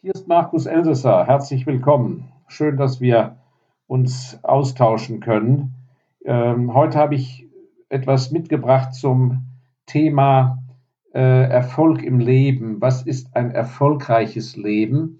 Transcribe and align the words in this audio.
Hier 0.00 0.14
ist 0.14 0.28
Markus 0.28 0.66
Elsässer. 0.66 1.26
Herzlich 1.26 1.66
willkommen. 1.66 2.28
Schön, 2.46 2.76
dass 2.76 3.00
wir 3.00 3.38
uns 3.88 4.38
austauschen 4.44 5.18
können. 5.18 5.74
Ähm, 6.24 6.72
heute 6.72 6.96
habe 6.98 7.16
ich 7.16 7.48
etwas 7.88 8.30
mitgebracht 8.30 8.94
zum 8.94 9.48
Thema 9.86 10.62
äh, 11.12 11.50
Erfolg 11.50 12.04
im 12.04 12.20
Leben. 12.20 12.80
Was 12.80 13.02
ist 13.02 13.34
ein 13.34 13.50
erfolgreiches 13.50 14.56
Leben? 14.56 15.18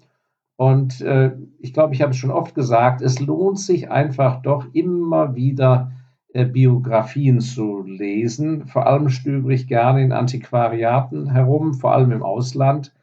Und 0.55 1.01
äh, 1.01 1.35
ich 1.59 1.73
glaube, 1.73 1.93
ich 1.93 2.01
habe 2.01 2.11
es 2.11 2.17
schon 2.17 2.31
oft 2.31 2.55
gesagt, 2.55 3.01
es 3.01 3.19
lohnt 3.19 3.59
sich 3.59 3.91
einfach 3.91 4.41
doch 4.43 4.65
immer 4.71 5.35
wieder 5.35 5.91
äh, 6.31 6.45
Biografien 6.45 7.41
zu 7.41 7.83
lesen. 7.83 8.65
Vor 8.67 8.87
allem 8.87 9.09
stöbere 9.09 9.51
ich 9.51 9.67
gerne 9.67 10.01
in 10.01 10.13
Antiquariaten 10.13 11.29
herum, 11.31 11.73
vor 11.73 11.91
allem 11.91 12.13
im 12.13 12.23
Ausland, 12.23 12.93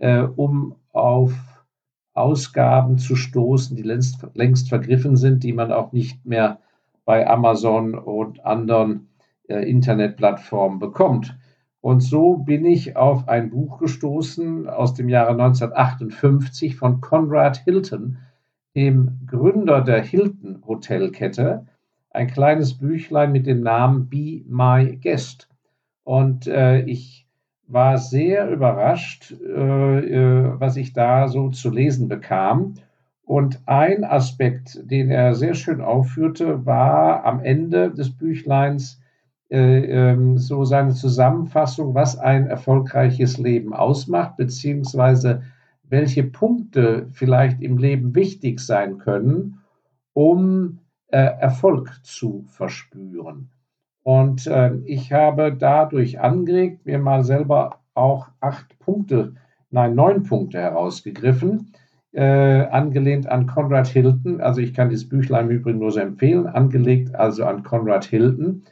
äh, 0.00 0.20
um 0.20 0.74
auf 0.94 1.32
Ausgaben 2.14 2.98
zu 2.98 3.16
stoßen, 3.16 3.76
die 3.76 3.82
längst, 3.82 4.26
längst 4.34 4.68
vergriffen 4.68 5.16
sind, 5.16 5.42
die 5.42 5.52
man 5.52 5.72
auch 5.72 5.92
nicht 5.92 6.24
mehr 6.24 6.60
bei 7.04 7.28
Amazon 7.28 7.94
und 7.94 8.44
anderen 8.46 9.08
äh, 9.48 9.68
Internetplattformen 9.68 10.78
bekommt. 10.78 11.36
Und 11.80 12.00
so 12.00 12.38
bin 12.38 12.64
ich 12.64 12.96
auf 12.96 13.28
ein 13.28 13.50
Buch 13.50 13.78
gestoßen 13.78 14.68
aus 14.68 14.94
dem 14.94 15.08
Jahre 15.08 15.32
1958 15.32 16.76
von 16.76 17.02
Conrad 17.02 17.58
Hilton, 17.58 18.18
dem 18.74 19.20
Gründer 19.26 19.82
der 19.82 20.02
Hilton 20.02 20.62
Hotelkette. 20.66 21.66
Ein 22.10 22.28
kleines 22.28 22.78
Büchlein 22.78 23.32
mit 23.32 23.46
dem 23.46 23.60
Namen 23.60 24.08
Be 24.08 24.42
My 24.46 24.96
Guest. 24.96 25.48
Und 26.04 26.46
äh, 26.46 26.82
ich 26.84 27.23
war 27.66 27.98
sehr 27.98 28.50
überrascht, 28.50 29.32
äh, 29.32 29.98
äh, 29.98 30.60
was 30.60 30.76
ich 30.76 30.92
da 30.92 31.28
so 31.28 31.50
zu 31.50 31.70
lesen 31.70 32.08
bekam. 32.08 32.74
Und 33.24 33.62
ein 33.66 34.04
Aspekt, 34.04 34.78
den 34.90 35.10
er 35.10 35.34
sehr 35.34 35.54
schön 35.54 35.80
aufführte, 35.80 36.66
war 36.66 37.24
am 37.24 37.40
Ende 37.40 37.90
des 37.90 38.10
Büchleins 38.10 39.00
äh, 39.50 40.10
ähm, 40.10 40.36
so 40.36 40.64
seine 40.64 40.94
Zusammenfassung, 40.94 41.94
was 41.94 42.18
ein 42.18 42.46
erfolgreiches 42.46 43.38
Leben 43.38 43.72
ausmacht, 43.72 44.36
beziehungsweise 44.36 45.42
welche 45.84 46.24
Punkte 46.24 47.06
vielleicht 47.12 47.62
im 47.62 47.78
Leben 47.78 48.14
wichtig 48.14 48.60
sein 48.60 48.98
können, 48.98 49.60
um 50.12 50.80
äh, 51.08 51.18
Erfolg 51.18 52.00
zu 52.02 52.44
verspüren. 52.48 53.50
Und 54.04 54.46
äh, 54.46 54.74
ich 54.84 55.12
habe 55.12 55.56
dadurch 55.58 56.20
angeregt, 56.20 56.84
mir 56.84 56.98
mal 56.98 57.24
selber 57.24 57.80
auch 57.94 58.28
acht 58.40 58.78
Punkte, 58.78 59.34
nein, 59.70 59.94
neun 59.94 60.22
Punkte 60.24 60.58
herausgegriffen, 60.58 61.72
äh, 62.12 62.66
angelehnt 62.66 63.26
an 63.26 63.46
Conrad 63.46 63.88
Hilton. 63.88 64.40
Also 64.42 64.60
ich 64.60 64.74
kann 64.74 64.90
dieses 64.90 65.08
Büchlein 65.08 65.46
im 65.46 65.56
Übrigen 65.56 65.78
nur 65.78 65.90
so 65.90 66.00
empfehlen, 66.00 66.46
angelegt 66.46 67.14
also 67.14 67.44
an 67.46 67.62
Conrad 67.62 68.04
Hilton, 68.04 68.64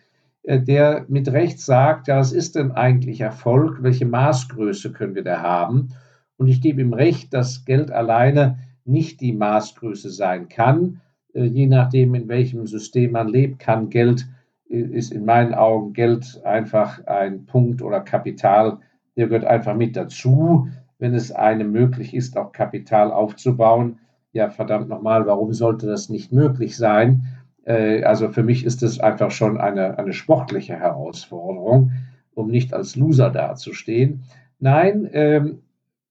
äh, 0.42 0.60
der 0.60 1.06
mit 1.08 1.32
Recht 1.32 1.58
sagt, 1.60 2.08
ja, 2.08 2.18
was 2.18 2.32
ist 2.32 2.54
denn 2.54 2.72
eigentlich 2.72 3.22
Erfolg? 3.22 3.82
Welche 3.82 4.06
Maßgröße 4.06 4.92
können 4.92 5.14
wir 5.14 5.24
da 5.24 5.40
haben? 5.40 5.88
Und 6.36 6.48
ich 6.48 6.60
gebe 6.60 6.82
ihm 6.82 6.92
recht, 6.92 7.32
dass 7.32 7.64
Geld 7.64 7.90
alleine 7.90 8.58
nicht 8.84 9.22
die 9.22 9.32
Maßgröße 9.32 10.10
sein 10.10 10.50
kann. 10.50 11.00
Äh, 11.32 11.44
je 11.44 11.66
nachdem, 11.68 12.14
in 12.14 12.28
welchem 12.28 12.66
System 12.66 13.12
man 13.12 13.28
lebt, 13.28 13.60
kann 13.60 13.88
Geld 13.88 14.26
ist 14.72 15.12
in 15.12 15.24
meinen 15.24 15.54
Augen 15.54 15.92
Geld 15.92 16.40
einfach 16.44 17.06
ein 17.06 17.46
Punkt 17.46 17.82
oder 17.82 18.00
Kapital, 18.00 18.78
der 19.16 19.26
gehört 19.26 19.44
einfach 19.44 19.74
mit 19.74 19.96
dazu, 19.96 20.68
wenn 20.98 21.14
es 21.14 21.32
einem 21.32 21.72
möglich 21.72 22.14
ist, 22.14 22.36
auch 22.36 22.52
Kapital 22.52 23.10
aufzubauen. 23.12 23.98
Ja, 24.32 24.48
verdammt 24.48 24.88
nochmal, 24.88 25.26
warum 25.26 25.52
sollte 25.52 25.86
das 25.86 26.08
nicht 26.08 26.32
möglich 26.32 26.76
sein? 26.76 27.26
Äh, 27.64 28.02
also 28.04 28.30
für 28.30 28.42
mich 28.42 28.64
ist 28.64 28.82
es 28.82 28.98
einfach 28.98 29.30
schon 29.30 29.58
eine, 29.60 29.98
eine 29.98 30.12
sportliche 30.12 30.74
Herausforderung, 30.74 31.92
um 32.34 32.48
nicht 32.48 32.72
als 32.72 32.96
Loser 32.96 33.30
dazustehen. 33.30 34.22
Nein, 34.58 35.08
ähm, 35.12 35.58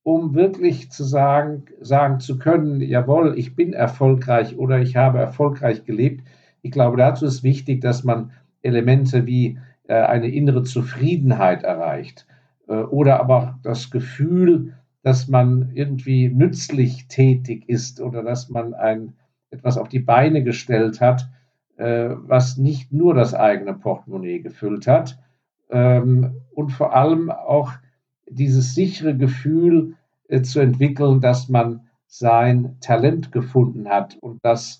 um 0.04 0.36
wirklich 0.36 0.92
zu 0.92 1.04
sagen, 1.04 1.66
sagen 1.80 2.20
zu 2.20 2.38
können, 2.38 2.82
jawohl, 2.82 3.38
ich 3.38 3.56
bin 3.56 3.74
erfolgreich 3.74 4.58
oder 4.58 4.80
ich 4.80 4.96
habe 4.96 5.20
erfolgreich 5.20 5.86
gelebt. 5.86 6.28
Ich 6.62 6.72
glaube, 6.72 6.98
dazu 6.98 7.26
ist 7.26 7.44
wichtig, 7.44 7.82
dass 7.82 8.04
man 8.04 8.32
Elemente 8.62 9.26
wie 9.26 9.58
äh, 9.92 9.96
eine 9.96 10.30
innere 10.30 10.64
Zufriedenheit 10.64 11.64
erreicht 11.64 12.26
äh, 12.70 12.76
oder 12.76 13.20
aber 13.20 13.60
das 13.62 13.92
Gefühl, 13.92 14.74
dass 15.04 15.28
man 15.28 15.72
irgendwie 15.74 16.30
nützlich 16.30 17.08
tätig 17.10 17.68
ist 17.68 18.00
oder 18.00 18.24
dass 18.24 18.50
man 18.50 18.74
ein, 18.74 19.14
etwas 19.50 19.78
auf 19.78 19.90
die 19.90 20.00
Beine 20.00 20.44
gestellt 20.44 21.02
hat, 21.02 21.30
äh, 21.76 22.10
was 22.10 22.56
nicht 22.56 22.94
nur 22.94 23.16
das 23.16 23.34
eigene 23.34 23.74
Portemonnaie 23.74 24.40
gefüllt 24.40 24.88
hat 24.88 25.20
ähm, 25.70 26.36
und 26.54 26.70
vor 26.72 26.96
allem 26.96 27.30
auch 27.30 27.74
dieses 28.30 28.74
sichere 28.74 29.18
Gefühl 29.18 29.96
zu 30.44 30.62
entwickeln, 30.62 31.20
dass 31.20 31.50
man 31.50 31.90
sein 32.08 32.78
Talent 32.80 33.34
gefunden 33.34 33.90
hat 33.90 34.16
und 34.22 34.40
dass 34.46 34.80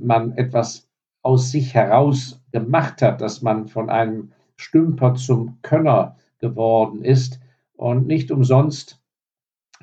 man 0.00 0.32
etwas 0.32 0.86
aus 1.22 1.50
sich 1.50 1.74
heraus 1.74 2.42
gemacht 2.56 3.02
hat, 3.02 3.20
dass 3.20 3.42
man 3.42 3.68
von 3.68 3.90
einem 3.90 4.32
Stümper 4.56 5.14
zum 5.14 5.58
Könner 5.60 6.16
geworden 6.38 7.02
ist. 7.02 7.38
Und 7.74 8.06
nicht 8.06 8.30
umsonst 8.30 8.98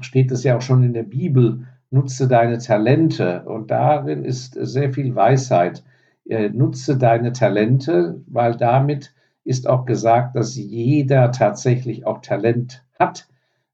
steht 0.01 0.31
es 0.31 0.44
ja 0.44 0.57
auch 0.57 0.61
schon 0.61 0.81
in 0.83 0.94
der 0.94 1.03
Bibel, 1.03 1.67
nutze 1.91 2.28
deine 2.28 2.57
Talente. 2.57 3.44
Und 3.45 3.69
darin 3.69 4.25
ist 4.25 4.57
sehr 4.59 4.91
viel 4.91 5.13
Weisheit. 5.13 5.83
Äh, 6.25 6.50
nutze 6.50 6.97
deine 6.97 7.31
Talente, 7.33 8.22
weil 8.25 8.56
damit 8.57 9.13
ist 9.44 9.67
auch 9.67 9.85
gesagt, 9.85 10.35
dass 10.35 10.56
jeder 10.56 11.31
tatsächlich 11.31 12.07
auch 12.07 12.22
Talent 12.22 12.83
hat, 12.97 13.28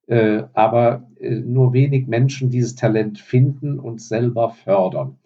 äh, 0.07 0.43
aber 0.53 1.07
äh, 1.19 1.35
nur 1.35 1.71
wenig 1.71 2.07
Menschen 2.07 2.49
dieses 2.49 2.75
Talent 2.75 3.19
finden 3.19 3.79
und 3.79 4.01
selber 4.01 4.49
fördern. 4.49 5.19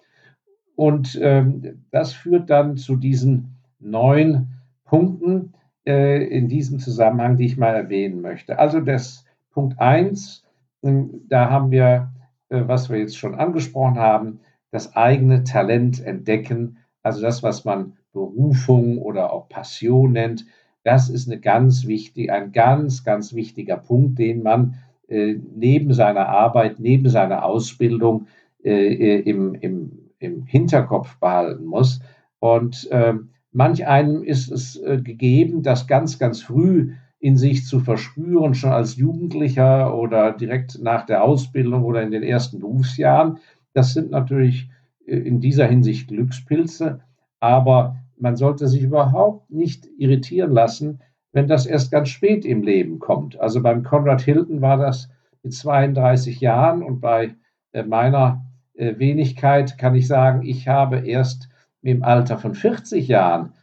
Und 0.75 1.17
ähm, 1.21 1.85
das 1.91 2.13
führt 2.13 2.49
dann 2.49 2.77
zu 2.77 2.95
diesen 2.95 3.52
neun 3.83 4.49
Punkten 4.85 5.53
äh, 5.85 6.23
in 6.25 6.47
diesem 6.47 6.79
Zusammenhang, 6.79 7.37
die 7.37 7.45
ich 7.45 7.57
mal 7.57 7.75
erwähnen 7.75 8.21
möchte. 8.21 8.59
Also 8.59 8.79
das 8.79 9.25
Punkt 9.51 9.79
1, 9.79 10.43
äh, 10.81 10.91
da 11.27 11.49
haben 11.49 11.71
wir, 11.71 12.11
äh, 12.49 12.63
was 12.65 12.89
wir 12.89 12.99
jetzt 12.99 13.17
schon 13.17 13.35
angesprochen 13.35 13.97
haben, 13.97 14.39
das 14.71 14.95
eigene 14.95 15.43
Talent 15.43 16.03
entdecken, 16.03 16.77
also 17.03 17.21
das, 17.21 17.43
was 17.43 17.65
man 17.65 17.93
Berufung 18.13 18.99
oder 18.99 19.33
auch 19.33 19.49
Passion 19.49 20.13
nennt. 20.13 20.45
Das 20.83 21.09
ist 21.09 21.27
eine 21.27 21.39
ganz 21.39 21.85
wichtig, 21.87 22.31
ein 22.31 22.51
ganz, 22.51 23.03
ganz 23.03 23.33
wichtiger 23.33 23.77
Punkt, 23.77 24.19
den 24.19 24.43
man 24.43 24.75
äh, 25.07 25.35
neben 25.55 25.93
seiner 25.93 26.27
Arbeit, 26.29 26.79
neben 26.79 27.09
seiner 27.09 27.45
Ausbildung 27.45 28.27
äh, 28.63 28.93
äh 28.93 29.19
im, 29.21 29.55
im, 29.55 30.09
im 30.19 30.45
Hinterkopf 30.45 31.17
behalten 31.19 31.65
muss. 31.65 32.01
Und 32.39 32.87
ähm, 32.91 33.29
Manch 33.53 33.85
einem 33.85 34.23
ist 34.23 34.51
es 34.51 34.77
äh, 34.77 34.99
gegeben, 35.01 35.61
das 35.61 35.85
ganz, 35.85 36.17
ganz 36.17 36.41
früh 36.41 36.93
in 37.19 37.37
sich 37.37 37.65
zu 37.65 37.79
verspüren, 37.79 38.55
schon 38.55 38.71
als 38.71 38.97
Jugendlicher 38.97 39.95
oder 39.95 40.31
direkt 40.31 40.81
nach 40.81 41.05
der 41.05 41.23
Ausbildung 41.23 41.83
oder 41.83 42.01
in 42.01 42.11
den 42.11 42.23
ersten 42.23 42.59
Berufsjahren. 42.59 43.37
Das 43.73 43.93
sind 43.93 44.09
natürlich 44.09 44.69
äh, 45.05 45.15
in 45.15 45.39
dieser 45.39 45.67
Hinsicht 45.67 46.07
Glückspilze, 46.07 47.01
aber 47.39 47.97
man 48.17 48.35
sollte 48.35 48.67
sich 48.67 48.81
überhaupt 48.81 49.51
nicht 49.51 49.87
irritieren 49.99 50.51
lassen, 50.51 50.99
wenn 51.31 51.47
das 51.47 51.67
erst 51.67 51.91
ganz 51.91 52.09
spät 52.09 52.45
im 52.45 52.63
Leben 52.63 52.97
kommt. 52.97 53.39
Also 53.39 53.61
beim 53.61 53.83
Conrad 53.83 54.21
Hilton 54.21 54.61
war 54.61 54.77
das 54.77 55.09
mit 55.43 55.53
32 55.53 56.41
Jahren 56.41 56.81
und 56.81 57.01
bei 57.01 57.35
äh, 57.71 57.83
meiner 57.83 58.45
Wenigkeit 58.75 59.77
kann 59.77 59.93
ich 59.93 60.07
sagen, 60.07 60.41
ich 60.41 60.67
habe 60.67 61.07
erst 61.07 61.47
im 61.83 62.03
Alter 62.03 62.37
von 62.37 62.55
40 62.55 63.07
Jahren 63.07 63.53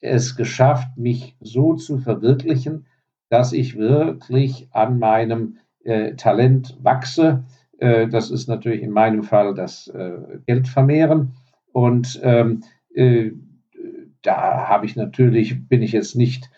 es 0.00 0.36
geschafft, 0.36 0.96
mich 0.96 1.36
so 1.40 1.74
zu 1.74 1.98
verwirklichen, 1.98 2.86
dass 3.28 3.52
ich 3.52 3.76
wirklich 3.76 4.68
an 4.72 4.98
meinem 4.98 5.58
äh, 5.84 6.14
Talent 6.14 6.76
wachse. 6.82 7.44
Äh, 7.78 8.08
das 8.08 8.30
ist 8.30 8.48
natürlich 8.48 8.82
in 8.82 8.90
meinem 8.90 9.22
Fall 9.22 9.54
das 9.54 9.88
äh, 9.88 10.18
Geld 10.46 10.68
vermehren. 10.68 11.32
Und 11.72 12.20
ähm, 12.22 12.62
äh, 12.94 13.32
da 14.22 14.68
habe 14.68 14.86
ich 14.86 14.96
natürlich, 14.96 15.68
bin 15.68 15.82
ich 15.82 15.92
jetzt 15.92 16.16
nicht, 16.16 16.50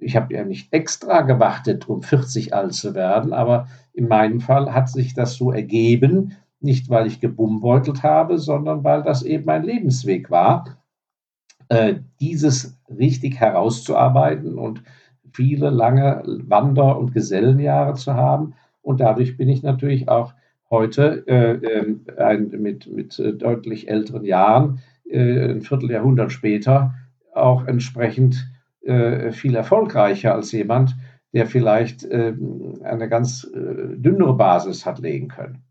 ich 0.00 0.16
habe 0.16 0.34
ja 0.34 0.44
nicht 0.44 0.72
extra 0.72 1.22
gewartet, 1.22 1.88
um 1.88 2.02
40 2.02 2.54
alt 2.54 2.74
zu 2.74 2.94
werden, 2.94 3.32
aber 3.32 3.68
in 3.92 4.06
meinem 4.06 4.40
Fall 4.40 4.72
hat 4.72 4.88
sich 4.88 5.14
das 5.14 5.34
so 5.34 5.50
ergeben, 5.50 6.36
nicht 6.60 6.90
weil 6.90 7.06
ich 7.06 7.20
gebumbeutelt 7.20 8.02
habe, 8.02 8.38
sondern 8.38 8.84
weil 8.84 9.02
das 9.02 9.22
eben 9.22 9.44
mein 9.44 9.62
Lebensweg 9.62 10.30
war, 10.30 10.78
äh, 11.68 11.96
dieses 12.20 12.78
richtig 12.88 13.38
herauszuarbeiten 13.38 14.58
und 14.58 14.82
viele 15.32 15.70
lange 15.70 16.22
Wander- 16.46 16.98
und 16.98 17.12
Gesellenjahre 17.12 17.94
zu 17.94 18.14
haben. 18.14 18.54
Und 18.82 19.00
dadurch 19.00 19.36
bin 19.36 19.48
ich 19.48 19.62
natürlich 19.62 20.08
auch 20.08 20.34
heute 20.70 21.24
äh, 21.26 21.54
ähm, 21.54 22.04
ein, 22.16 22.48
mit, 22.50 22.86
mit 22.90 23.18
äh, 23.18 23.32
deutlich 23.34 23.88
älteren 23.88 24.24
Jahren, 24.24 24.80
äh, 25.08 25.50
ein 25.50 25.62
Vierteljahrhundert 25.62 26.32
später, 26.32 26.94
auch 27.34 27.66
entsprechend 27.66 28.48
äh, 28.82 29.32
viel 29.32 29.54
erfolgreicher 29.54 30.34
als 30.34 30.52
jemand, 30.52 30.96
der 31.32 31.46
vielleicht 31.46 32.06
ähm, 32.10 32.80
eine 32.82 33.08
ganz 33.08 33.44
äh, 33.44 33.96
dünnere 33.96 34.34
Basis 34.34 34.86
hat 34.86 34.98
legen 34.98 35.28
können. 35.28 35.62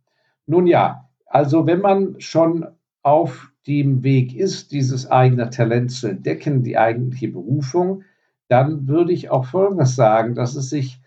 Nun 0.47 0.65
ja, 0.65 1.09
also 1.25 1.67
wenn 1.67 1.81
man 1.81 2.19
schon 2.19 2.65
auf 3.03 3.51
dem 3.67 4.01
Weg 4.03 4.33
ist, 4.33 4.71
dieses 4.71 5.11
eigene 5.11 5.49
Talent 5.49 5.91
zu 5.91 6.07
entdecken, 6.07 6.63
die 6.63 6.77
eigentliche 6.77 7.27
Berufung, 7.27 8.03
dann 8.47 8.87
würde 8.87 9.11
ich 9.11 9.29
auch 9.29 9.45
Folgendes 9.45 9.95
sagen, 9.95 10.35
dass 10.35 10.55
es 10.55 10.69
sich, 10.69 11.01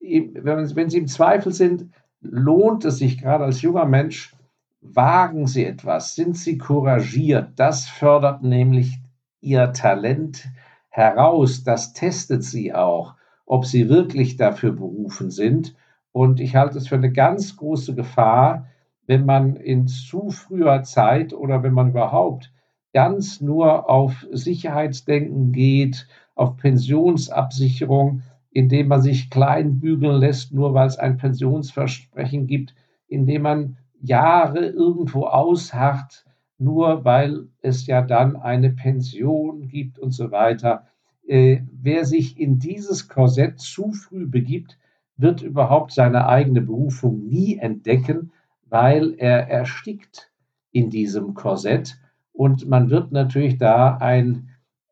wenn 0.00 0.90
Sie 0.90 0.98
im 0.98 1.08
Zweifel 1.08 1.52
sind, 1.52 1.90
lohnt 2.20 2.84
es 2.84 2.98
sich 2.98 3.18
gerade 3.18 3.44
als 3.44 3.62
junger 3.62 3.86
Mensch, 3.86 4.36
wagen 4.82 5.46
Sie 5.46 5.64
etwas, 5.64 6.14
sind 6.14 6.36
Sie 6.36 6.58
couragiert. 6.58 7.52
Das 7.56 7.86
fördert 7.86 8.42
nämlich 8.42 9.00
Ihr 9.40 9.72
Talent 9.72 10.48
heraus, 10.90 11.64
das 11.64 11.94
testet 11.94 12.44
Sie 12.44 12.74
auch, 12.74 13.14
ob 13.46 13.64
Sie 13.64 13.88
wirklich 13.88 14.36
dafür 14.36 14.72
berufen 14.72 15.30
sind. 15.30 15.74
Und 16.16 16.40
ich 16.40 16.56
halte 16.56 16.78
es 16.78 16.88
für 16.88 16.94
eine 16.94 17.12
ganz 17.12 17.58
große 17.58 17.94
Gefahr, 17.94 18.68
wenn 19.06 19.26
man 19.26 19.54
in 19.54 19.86
zu 19.86 20.30
früher 20.30 20.82
Zeit 20.82 21.34
oder 21.34 21.62
wenn 21.62 21.74
man 21.74 21.90
überhaupt 21.90 22.54
ganz 22.94 23.42
nur 23.42 23.90
auf 23.90 24.26
Sicherheitsdenken 24.32 25.52
geht, 25.52 26.08
auf 26.34 26.56
Pensionsabsicherung, 26.56 28.22
indem 28.50 28.88
man 28.88 29.02
sich 29.02 29.28
klein 29.28 29.78
bügeln 29.78 30.18
lässt, 30.18 30.54
nur 30.54 30.72
weil 30.72 30.86
es 30.86 30.96
ein 30.96 31.18
Pensionsversprechen 31.18 32.46
gibt, 32.46 32.74
indem 33.08 33.42
man 33.42 33.76
Jahre 34.00 34.68
irgendwo 34.68 35.24
ausharrt, 35.26 36.24
nur 36.56 37.04
weil 37.04 37.48
es 37.60 37.86
ja 37.86 38.00
dann 38.00 38.36
eine 38.36 38.70
Pension 38.70 39.68
gibt 39.68 39.98
und 39.98 40.12
so 40.12 40.30
weiter. 40.30 40.86
Äh, 41.28 41.60
wer 41.70 42.06
sich 42.06 42.40
in 42.40 42.58
dieses 42.58 43.06
Korsett 43.06 43.60
zu 43.60 43.92
früh 43.92 44.26
begibt, 44.26 44.78
wird 45.16 45.42
überhaupt 45.42 45.92
seine 45.92 46.28
eigene 46.28 46.60
Berufung 46.60 47.26
nie 47.26 47.58
entdecken, 47.58 48.32
weil 48.68 49.14
er 49.18 49.48
erstickt 49.48 50.30
in 50.72 50.90
diesem 50.90 51.34
Korsett 51.34 51.98
und 52.32 52.68
man 52.68 52.90
wird 52.90 53.12
natürlich 53.12 53.56
da 53.58 53.96
ein, 53.96 54.50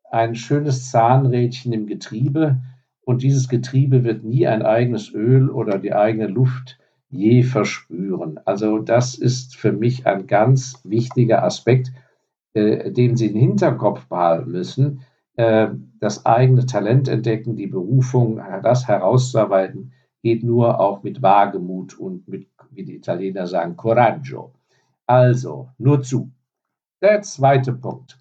ein 0.09 0.35
schönes 0.35 0.89
Zahnrädchen 0.89 1.73
im 1.73 1.85
Getriebe 1.85 2.61
und 3.01 3.21
dieses 3.21 3.47
Getriebe 3.49 4.03
wird 4.03 4.23
nie 4.23 4.47
ein 4.47 4.63
eigenes 4.63 5.13
Öl 5.13 5.49
oder 5.49 5.77
die 5.77 5.93
eigene 5.93 6.27
Luft 6.27 6.79
je 7.09 7.43
verspüren. 7.43 8.39
Also 8.45 8.79
das 8.79 9.15
ist 9.15 9.55
für 9.55 9.71
mich 9.71 10.07
ein 10.07 10.25
ganz 10.25 10.81
wichtiger 10.83 11.43
Aspekt, 11.43 11.91
äh, 12.53 12.91
den 12.91 13.15
Sie 13.15 13.27
im 13.27 13.35
Hinterkopf 13.35 14.07
behalten 14.07 14.51
müssen. 14.51 15.01
Äh, 15.35 15.67
das 15.99 16.25
eigene 16.25 16.65
Talent 16.65 17.07
entdecken, 17.07 17.55
die 17.55 17.67
Berufung, 17.67 18.41
das 18.63 18.87
herauszuarbeiten, 18.87 19.93
geht 20.25 20.43
nur 20.43 20.79
auch 20.79 21.03
mit 21.03 21.21
Wagemut 21.21 21.99
und 21.99 22.27
mit, 22.27 22.47
wie 22.71 22.83
die 22.83 22.95
Italiener 22.95 23.45
sagen, 23.45 23.75
Coraggio. 23.75 24.55
Also, 25.05 25.69
nur 25.77 26.01
zu. 26.01 26.31
Der 26.99 27.21
zweite 27.21 27.73
Punkt. 27.73 28.19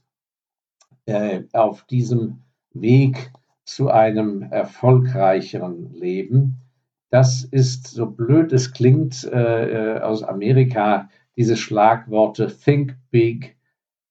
Äh, 1.06 1.44
auf 1.54 1.86
diesem 1.86 2.42
Weg 2.74 3.32
zu 3.64 3.88
einem 3.88 4.42
erfolgreicheren 4.42 5.94
Leben, 5.94 6.60
das 7.08 7.42
ist, 7.42 7.86
so 7.86 8.04
blöd 8.04 8.52
es 8.52 8.72
klingt, 8.72 9.24
äh, 9.24 9.96
äh 9.96 10.00
aus 10.02 10.22
Amerika, 10.22 11.08
diese 11.36 11.56
Schlagworte 11.56 12.54
Think 12.54 12.98
Big, 13.12 13.56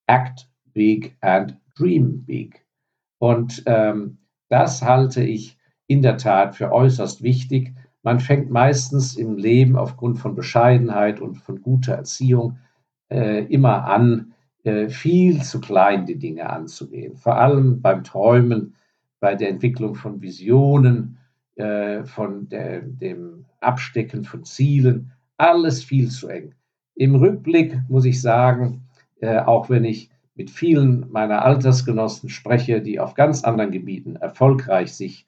Act 0.08 0.50
Big 0.74 1.16
and 1.22 1.60
Dream 1.78 2.26
Big. 2.26 2.66
Und 3.20 3.62
ähm, 3.68 4.18
das 4.50 4.82
halte 4.82 5.24
ich 5.24 5.60
in 5.86 6.02
der 6.02 6.18
Tat 6.18 6.56
für 6.56 6.72
äußerst 6.72 7.22
wichtig, 7.22 7.76
man 8.04 8.20
fängt 8.20 8.52
meistens 8.52 9.16
im 9.16 9.38
Leben 9.38 9.78
aufgrund 9.78 10.20
von 10.20 10.36
Bescheidenheit 10.36 11.20
und 11.22 11.36
von 11.36 11.62
guter 11.62 11.94
Erziehung 11.94 12.58
äh, 13.10 13.46
immer 13.46 13.86
an, 13.86 14.34
äh, 14.64 14.90
viel 14.90 15.42
zu 15.42 15.60
klein 15.60 16.06
die 16.06 16.20
Dinge 16.20 16.50
anzugehen. 16.50 17.18
Vor 17.18 17.38
allem 17.38 17.82
beim 17.82 18.04
Träumen, 18.04 18.76
bei 19.20 19.36
der 19.36 19.50
Entwicklung 19.50 19.96
von 19.96 20.22
Visionen, 20.22 21.18
äh, 21.56 22.04
von 22.04 22.50
der, 22.50 22.82
dem 22.82 23.46
Abstecken 23.62 24.26
von 24.26 24.44
Zielen. 24.44 25.12
Alles 25.38 25.84
viel 25.84 26.10
zu 26.10 26.28
eng. 26.28 26.54
Im 26.96 27.16
Rückblick 27.16 27.80
muss 27.88 28.06
ich 28.06 28.22
sagen, 28.22 28.84
äh, 29.22 29.40
auch 29.40 29.70
wenn 29.70 29.86
ich 29.86 30.10
mit 30.36 30.50
vielen 30.50 31.12
meiner 31.12 31.44
Altersgenossen 31.44 32.30
spreche, 32.30 32.82
die 32.82 33.00
auf 33.00 33.14
ganz 33.14 33.44
anderen 33.44 33.72
Gebieten 33.72 34.16
erfolgreich 34.16 34.94
sich 34.94 35.26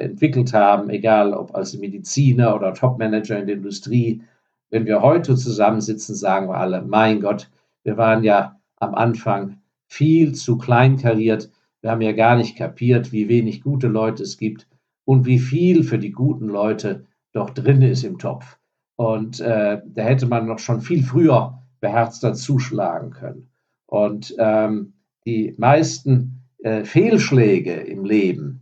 entwickelt 0.00 0.52
haben, 0.52 0.90
egal 0.90 1.34
ob 1.34 1.54
als 1.54 1.76
Mediziner 1.76 2.54
oder 2.54 2.74
Topmanager 2.74 3.38
in 3.38 3.46
der 3.46 3.56
Industrie. 3.56 4.22
Wenn 4.70 4.86
wir 4.86 5.02
heute 5.02 5.36
zusammensitzen, 5.36 6.14
sagen 6.14 6.48
wir 6.48 6.56
alle, 6.56 6.82
mein 6.82 7.20
Gott, 7.20 7.50
wir 7.84 7.96
waren 7.96 8.24
ja 8.24 8.58
am 8.76 8.94
Anfang 8.94 9.58
viel 9.86 10.32
zu 10.32 10.56
kleinkariert. 10.56 11.50
Wir 11.80 11.90
haben 11.90 12.00
ja 12.00 12.12
gar 12.12 12.36
nicht 12.36 12.56
kapiert, 12.56 13.12
wie 13.12 13.28
wenig 13.28 13.62
gute 13.62 13.88
Leute 13.88 14.22
es 14.22 14.38
gibt 14.38 14.66
und 15.04 15.26
wie 15.26 15.38
viel 15.38 15.82
für 15.82 15.98
die 15.98 16.12
guten 16.12 16.48
Leute 16.48 17.04
doch 17.32 17.50
drin 17.50 17.82
ist 17.82 18.04
im 18.04 18.18
Topf. 18.18 18.58
Und 18.96 19.40
äh, 19.40 19.80
da 19.84 20.02
hätte 20.02 20.26
man 20.26 20.46
noch 20.46 20.58
schon 20.58 20.80
viel 20.80 21.02
früher 21.02 21.58
beherzter 21.80 22.34
zuschlagen 22.34 23.10
können. 23.10 23.48
Und 23.86 24.34
ähm, 24.38 24.94
die 25.26 25.54
meisten 25.58 26.42
äh, 26.62 26.84
Fehlschläge 26.84 27.72
im 27.72 28.04
Leben, 28.04 28.61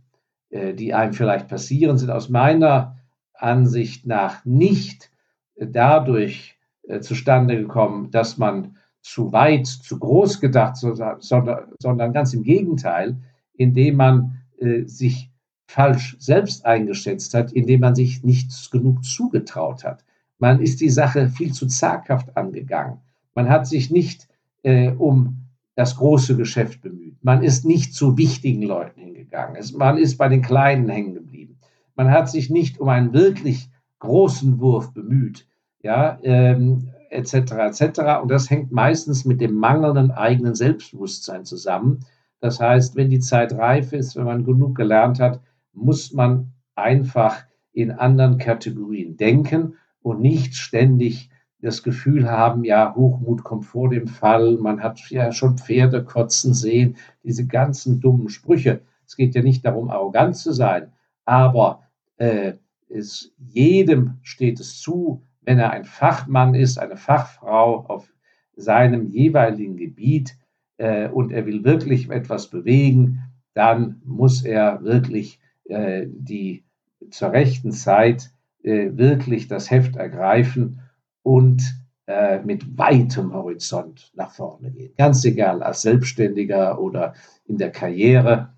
die 0.51 0.93
einem 0.93 1.13
vielleicht 1.13 1.47
passieren, 1.47 1.97
sind 1.97 2.09
aus 2.09 2.29
meiner 2.29 2.97
Ansicht 3.33 4.05
nach 4.05 4.45
nicht 4.45 5.09
dadurch 5.55 6.57
äh, 6.87 6.99
zustande 6.99 7.57
gekommen, 7.57 8.11
dass 8.11 8.37
man 8.37 8.77
zu 9.01 9.31
weit, 9.31 9.67
zu 9.67 9.97
groß 9.97 10.39
gedacht, 10.39 10.77
sondern, 10.77 12.13
ganz 12.13 12.33
im 12.33 12.43
Gegenteil, 12.43 13.17
indem 13.53 13.95
man 13.95 14.37
äh, 14.59 14.83
sich 14.85 15.31
falsch 15.67 16.17
selbst 16.19 16.65
eingeschätzt 16.65 17.33
hat, 17.33 17.51
indem 17.53 17.79
man 17.79 17.95
sich 17.95 18.23
nicht 18.23 18.71
genug 18.71 19.03
zugetraut 19.03 19.83
hat. 19.83 20.03
Man 20.37 20.61
ist 20.61 20.81
die 20.81 20.89
Sache 20.89 21.29
viel 21.29 21.53
zu 21.53 21.67
zaghaft 21.67 22.35
angegangen. 22.35 22.99
Man 23.35 23.49
hat 23.49 23.67
sich 23.67 23.89
nicht 23.89 24.27
äh, 24.63 24.91
um 24.91 25.40
das 25.75 25.95
große 25.95 26.35
Geschäft 26.35 26.81
bemüht. 26.81 27.23
Man 27.23 27.43
ist 27.43 27.65
nicht 27.65 27.93
zu 27.93 28.17
wichtigen 28.17 28.63
Leuten 28.63 28.99
hingegangen. 28.99 29.61
Man 29.75 29.97
ist 29.97 30.17
bei 30.17 30.27
den 30.27 30.41
Kleinen 30.41 30.89
hängen 30.89 31.13
geblieben. 31.13 31.57
Man 31.95 32.11
hat 32.11 32.29
sich 32.29 32.49
nicht 32.49 32.79
um 32.79 32.89
einen 32.89 33.13
wirklich 33.13 33.69
großen 33.99 34.59
Wurf 34.59 34.93
bemüht, 34.93 35.47
ja, 35.81 36.19
ähm, 36.23 36.89
etc. 37.09 37.33
etc. 37.33 37.99
Und 38.21 38.29
das 38.29 38.49
hängt 38.49 38.71
meistens 38.71 39.25
mit 39.25 39.41
dem 39.41 39.53
mangelnden 39.53 40.11
eigenen 40.11 40.55
Selbstbewusstsein 40.55 41.45
zusammen. 41.45 42.05
Das 42.39 42.59
heißt, 42.59 42.95
wenn 42.95 43.09
die 43.09 43.19
Zeit 43.19 43.53
reif 43.53 43.93
ist, 43.93 44.15
wenn 44.15 44.25
man 44.25 44.43
genug 44.43 44.75
gelernt 44.75 45.19
hat, 45.19 45.41
muss 45.73 46.11
man 46.11 46.51
einfach 46.75 47.45
in 47.73 47.91
anderen 47.91 48.37
Kategorien 48.37 49.15
denken 49.15 49.75
und 50.01 50.21
nicht 50.21 50.55
ständig 50.55 51.29
das 51.61 51.83
Gefühl 51.83 52.29
haben, 52.29 52.63
ja, 52.63 52.93
Hochmut 52.95 53.43
kommt 53.43 53.65
vor 53.65 53.89
dem 53.89 54.07
Fall, 54.07 54.57
man 54.57 54.81
hat 54.81 54.99
ja 55.09 55.31
schon 55.31 55.57
Pferde 55.57 56.03
kotzen 56.03 56.53
sehen, 56.53 56.97
diese 57.23 57.45
ganzen 57.45 57.99
dummen 57.99 58.29
Sprüche. 58.29 58.81
Es 59.05 59.15
geht 59.15 59.35
ja 59.35 59.41
nicht 59.41 59.65
darum, 59.65 59.89
arrogant 59.89 60.35
zu 60.35 60.53
sein, 60.53 60.91
aber 61.25 61.83
äh, 62.17 62.53
es, 62.89 63.33
jedem 63.37 64.17
steht 64.21 64.59
es 64.59 64.79
zu, 64.79 65.23
wenn 65.41 65.59
er 65.59 65.71
ein 65.71 65.85
Fachmann 65.85 66.55
ist, 66.55 66.77
eine 66.77 66.97
Fachfrau 66.97 67.85
auf 67.87 68.11
seinem 68.55 69.07
jeweiligen 69.07 69.77
Gebiet 69.77 70.37
äh, 70.77 71.09
und 71.09 71.31
er 71.31 71.45
will 71.45 71.63
wirklich 71.63 72.09
etwas 72.09 72.49
bewegen, 72.49 73.23
dann 73.53 74.01
muss 74.05 74.43
er 74.43 74.83
wirklich 74.83 75.39
äh, 75.65 76.07
die 76.07 76.63
zur 77.09 77.31
rechten 77.31 77.71
Zeit 77.71 78.31
äh, 78.63 78.91
wirklich 78.93 79.47
das 79.47 79.71
Heft 79.71 79.95
ergreifen 79.95 80.81
und 81.23 81.61
äh, 82.07 82.39
mit 82.39 82.77
weitem 82.77 83.33
Horizont 83.33 84.11
nach 84.15 84.31
vorne 84.31 84.71
gehen. 84.71 84.93
Ganz 84.97 85.23
egal, 85.23 85.63
als 85.63 85.81
Selbstständiger 85.81 86.79
oder 86.79 87.13
in 87.45 87.57
der 87.57 87.71
Karriere. 87.71 88.53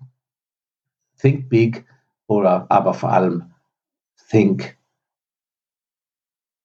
Think 1.20 1.48
big 1.48 1.84
oder 2.26 2.66
aber 2.70 2.94
vor 2.94 3.12
allem 3.12 3.52
think. 4.28 4.76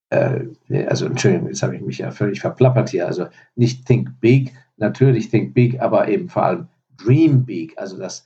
Äh, 0.09 0.47
also 0.87 1.05
Entschuldigung, 1.05 1.47
jetzt 1.47 1.63
habe 1.63 1.75
ich 1.75 1.81
mich 1.81 1.99
ja 1.99 2.11
völlig 2.11 2.41
verplappert 2.41 2.89
hier. 2.89 3.05
Also 3.05 3.27
nicht 3.55 3.85
think 3.85 4.19
big, 4.19 4.53
natürlich 4.77 5.29
think 5.29 5.53
big, 5.53 5.79
aber 5.81 6.07
eben 6.07 6.29
vor 6.29 6.43
allem 6.43 6.67
dream 6.97 7.45
big, 7.45 7.77
also 7.77 7.97
das 7.97 8.25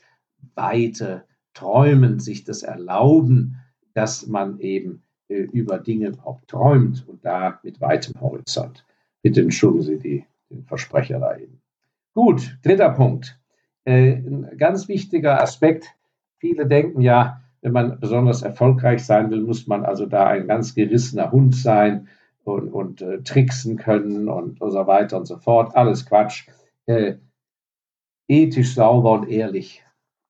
weite 0.55 1.25
Träumen, 1.53 2.19
sich 2.19 2.43
das 2.43 2.63
erlauben, 2.63 3.57
dass 3.93 4.27
man 4.27 4.59
eben 4.59 5.02
über 5.29 5.79
Dinge 5.79 6.11
auch 6.23 6.41
träumt 6.47 7.07
und 7.07 7.13
und 7.13 7.25
da 7.25 7.59
mit 7.63 7.79
weitem 7.79 8.19
Horizont. 8.19 8.85
Bitte 9.21 9.41
entschuldigen 9.41 9.83
Sie 9.83 9.99
die, 9.99 10.25
den 10.49 10.65
Versprecher 10.65 11.19
da 11.19 11.37
eben. 11.37 11.61
Gut, 12.13 12.57
dritter 12.63 12.89
Punkt. 12.89 13.39
Äh, 13.85 14.13
ein 14.15 14.57
ganz 14.57 14.87
wichtiger 14.87 15.41
Aspekt. 15.41 15.95
Viele 16.37 16.67
denken 16.67 17.01
ja, 17.01 17.41
wenn 17.61 17.71
man 17.71 17.99
besonders 17.99 18.41
erfolgreich 18.41 19.05
sein 19.05 19.31
will, 19.31 19.41
muss 19.41 19.67
man 19.67 19.85
also 19.85 20.05
da 20.05 20.27
ein 20.27 20.47
ganz 20.47 20.75
gerissener 20.75 21.31
Hund 21.31 21.55
sein 21.55 22.09
und, 22.43 22.69
und 22.69 23.01
äh, 23.01 23.23
tricksen 23.23 23.77
können 23.77 24.27
und, 24.27 24.59
und, 24.59 24.71
so 24.71 24.85
weiter 24.85 25.17
und 25.17 25.25
so 25.25 25.37
fort. 25.37 25.75
Alles 25.75 26.05
Quatsch. 26.05 26.47
Äh, 26.85 27.15
ethisch 28.27 28.75
sauber 28.75 29.13
und 29.13 29.29
ehrlich. 29.29 29.83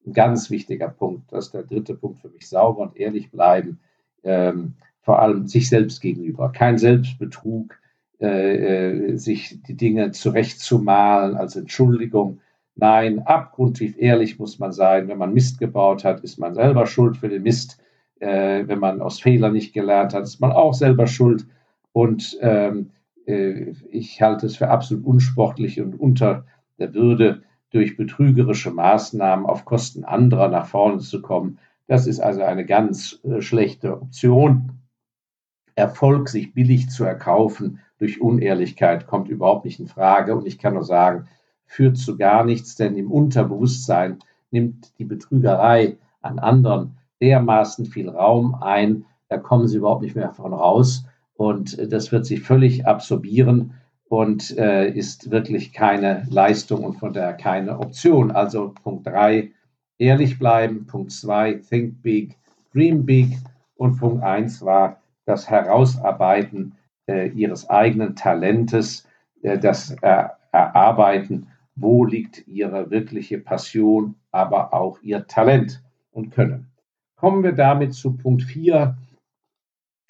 Ein 0.06 0.14
ganz 0.14 0.52
wichtiger 0.52 0.90
Punkt. 0.90 1.32
Das 1.32 1.46
ist 1.46 1.54
der 1.54 1.64
dritte 1.64 1.96
Punkt 1.96 2.20
für 2.20 2.30
mich. 2.30 2.48
Sauber 2.48 2.84
und 2.84 2.98
ehrlich 2.98 3.32
bleiben. 3.32 3.80
Ähm, 4.24 4.74
vor 5.02 5.22
allem 5.22 5.48
sich 5.48 5.70
selbst 5.70 6.02
gegenüber. 6.02 6.52
Kein 6.52 6.78
Selbstbetrug, 6.78 7.78
äh, 8.22 9.12
äh, 9.12 9.18
sich 9.18 9.62
die 9.64 9.76
Dinge 9.76 10.12
zurechtzumalen 10.12 11.36
als 11.36 11.56
Entschuldigung. 11.56 12.40
Nein, 12.76 13.20
abgrundtief 13.20 13.96
ehrlich 13.98 14.40
muss 14.40 14.60
man 14.60 14.72
sein. 14.72 15.08
Wenn 15.08 15.18
man 15.18 15.34
Mist 15.34 15.60
gebaut 15.60 16.06
hat, 16.06 16.22
ist 16.22 16.40
man 16.40 16.56
selber 16.56 16.88
schuld 16.88 17.18
für 17.18 17.30
den 17.30 17.44
Mist. 17.44 17.82
Äh, 18.20 18.68
wenn 18.68 18.80
man 18.80 19.02
aus 19.02 19.20
Fehlern 19.20 19.54
nicht 19.54 19.74
gelernt 19.74 20.14
hat, 20.14 20.24
ist 20.24 20.40
man 20.40 20.54
auch 20.54 20.74
selber 20.74 21.06
schuld. 21.06 21.46
Und 21.92 22.38
ähm, 22.42 22.92
äh, 23.26 23.74
ich 23.92 24.22
halte 24.22 24.46
es 24.46 24.56
für 24.56 24.70
absolut 24.70 25.06
unsportlich 25.06 25.82
und 25.82 26.00
unter 26.00 26.46
der 26.80 26.94
Würde, 26.94 27.44
durch 27.72 27.98
betrügerische 27.98 28.72
Maßnahmen 28.72 29.46
auf 29.46 29.66
Kosten 29.66 30.06
anderer 30.06 30.48
nach 30.48 30.68
vorne 30.68 31.00
zu 31.00 31.22
kommen. 31.22 31.58
Das 31.88 32.08
ist 32.08 32.20
also 32.20 32.44
eine 32.44 32.66
ganz 32.66 33.20
äh, 33.24 33.42
schlechte 33.42 33.94
Option. 33.94 34.80
Erfolg 35.76 36.30
sich 36.30 36.54
billig 36.54 36.90
zu 36.90 37.04
erkaufen 37.04 37.80
durch 38.04 38.20
Unehrlichkeit 38.20 39.08
kommt 39.08 39.30
überhaupt 39.30 39.64
nicht 39.64 39.80
in 39.80 39.88
Frage. 39.88 40.36
Und 40.36 40.46
ich 40.46 40.60
kann 40.60 40.74
nur 40.74 40.84
sagen, 40.84 41.28
führt 41.66 41.98
zu 41.98 42.18
gar 42.18 42.44
nichts, 42.44 42.76
denn 42.76 42.98
im 42.98 43.10
Unterbewusstsein 43.10 44.20
nimmt 44.52 44.92
die 45.00 45.06
Betrügerei 45.06 45.98
an 46.22 46.38
anderen 46.38 46.98
dermaßen 47.22 47.86
viel 47.86 48.10
Raum 48.10 48.56
ein, 48.56 49.06
da 49.30 49.38
kommen 49.38 49.70
sie 49.70 49.78
überhaupt 49.78 50.02
nicht 50.02 50.18
mehr 50.18 50.34
von 50.34 50.54
raus. 50.54 51.06
Und 51.36 51.80
äh, 51.80 51.88
das 51.88 52.12
wird 52.12 52.26
sich 52.26 52.42
völlig 52.42 52.86
absorbieren 52.86 53.76
und 54.10 54.56
äh, 54.58 54.90
ist 54.90 55.32
wirklich 55.32 55.72
keine 55.72 56.28
Leistung 56.30 56.84
und 56.84 56.96
von 56.96 57.14
daher 57.14 57.34
keine 57.34 57.80
Option. 57.80 58.32
Also 58.32 58.74
Punkt 58.84 59.08
3, 59.08 59.52
ehrlich 59.98 60.40
bleiben. 60.40 60.86
Punkt 60.88 61.12
2, 61.12 61.62
think 61.70 62.02
big, 62.02 62.38
dream 62.74 63.06
big. 63.06 63.38
Und 63.76 63.98
Punkt 63.98 64.24
1 64.24 64.64
war 64.64 65.02
das 65.26 65.50
Herausarbeiten 65.50 66.76
äh, 67.08 67.30
ihres 67.30 67.70
eigenen 67.70 68.16
Talentes, 68.16 69.08
äh, 69.42 69.58
das 69.58 69.92
äh, 70.02 70.26
Erarbeiten, 70.52 71.48
wo 71.76 72.06
liegt 72.06 72.48
ihre 72.48 72.92
wirkliche 72.92 73.40
Passion, 73.40 74.16
aber 74.32 74.74
auch 74.74 75.02
ihr 75.02 75.26
Talent 75.28 75.82
und 76.12 76.32
Können. 76.32 76.68
Kommen 77.16 77.44
wir 77.44 77.54
damit 77.54 77.94
zu 77.94 78.16
Punkt 78.16 78.44
4, 78.44 78.98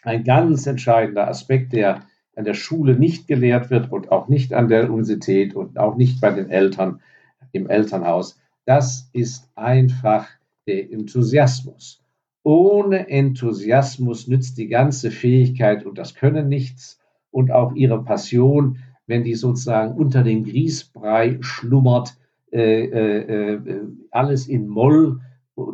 ein 0.04 0.24
ganz 0.24 0.68
entscheidender 0.68 1.28
Aspekt, 1.28 1.74
der 1.74 2.02
an 2.36 2.46
der 2.46 2.56
Schule 2.56 2.96
nicht 2.96 3.28
gelehrt 3.28 3.70
wird 3.70 3.92
und 3.92 4.12
auch 4.12 4.28
nicht 4.28 4.54
an 4.54 4.68
der 4.68 4.86
Universität 4.90 5.56
und 5.56 5.78
auch 5.78 5.96
nicht 5.96 6.20
bei 6.20 6.32
den 6.32 6.50
Eltern 6.50 7.00
im 7.52 7.70
Elternhaus. 7.70 8.40
Das 8.66 9.10
ist 9.14 9.50
einfach 9.56 10.28
der 10.68 10.92
Enthusiasmus. 10.92 12.02
Ohne 12.44 13.10
Enthusiasmus 13.10 14.28
nützt 14.28 14.58
die 14.58 14.68
ganze 14.68 15.12
Fähigkeit 15.12 15.86
und 15.86 15.98
das 15.98 16.16
Können 16.16 16.50
nichts 16.50 17.00
und 17.32 17.52
auch 17.52 17.74
ihre 17.74 18.04
Passion, 18.04 18.80
wenn 19.08 19.24
die 19.24 19.36
sozusagen 19.36 19.96
unter 19.96 20.24
dem 20.24 20.44
Grießbrei 20.44 21.38
schlummert, 21.42 22.18
äh, 22.52 22.86
äh, 22.86 23.54
äh 23.56 23.82
alles 24.12 24.48
in 24.48 24.68
Moll 24.68 25.20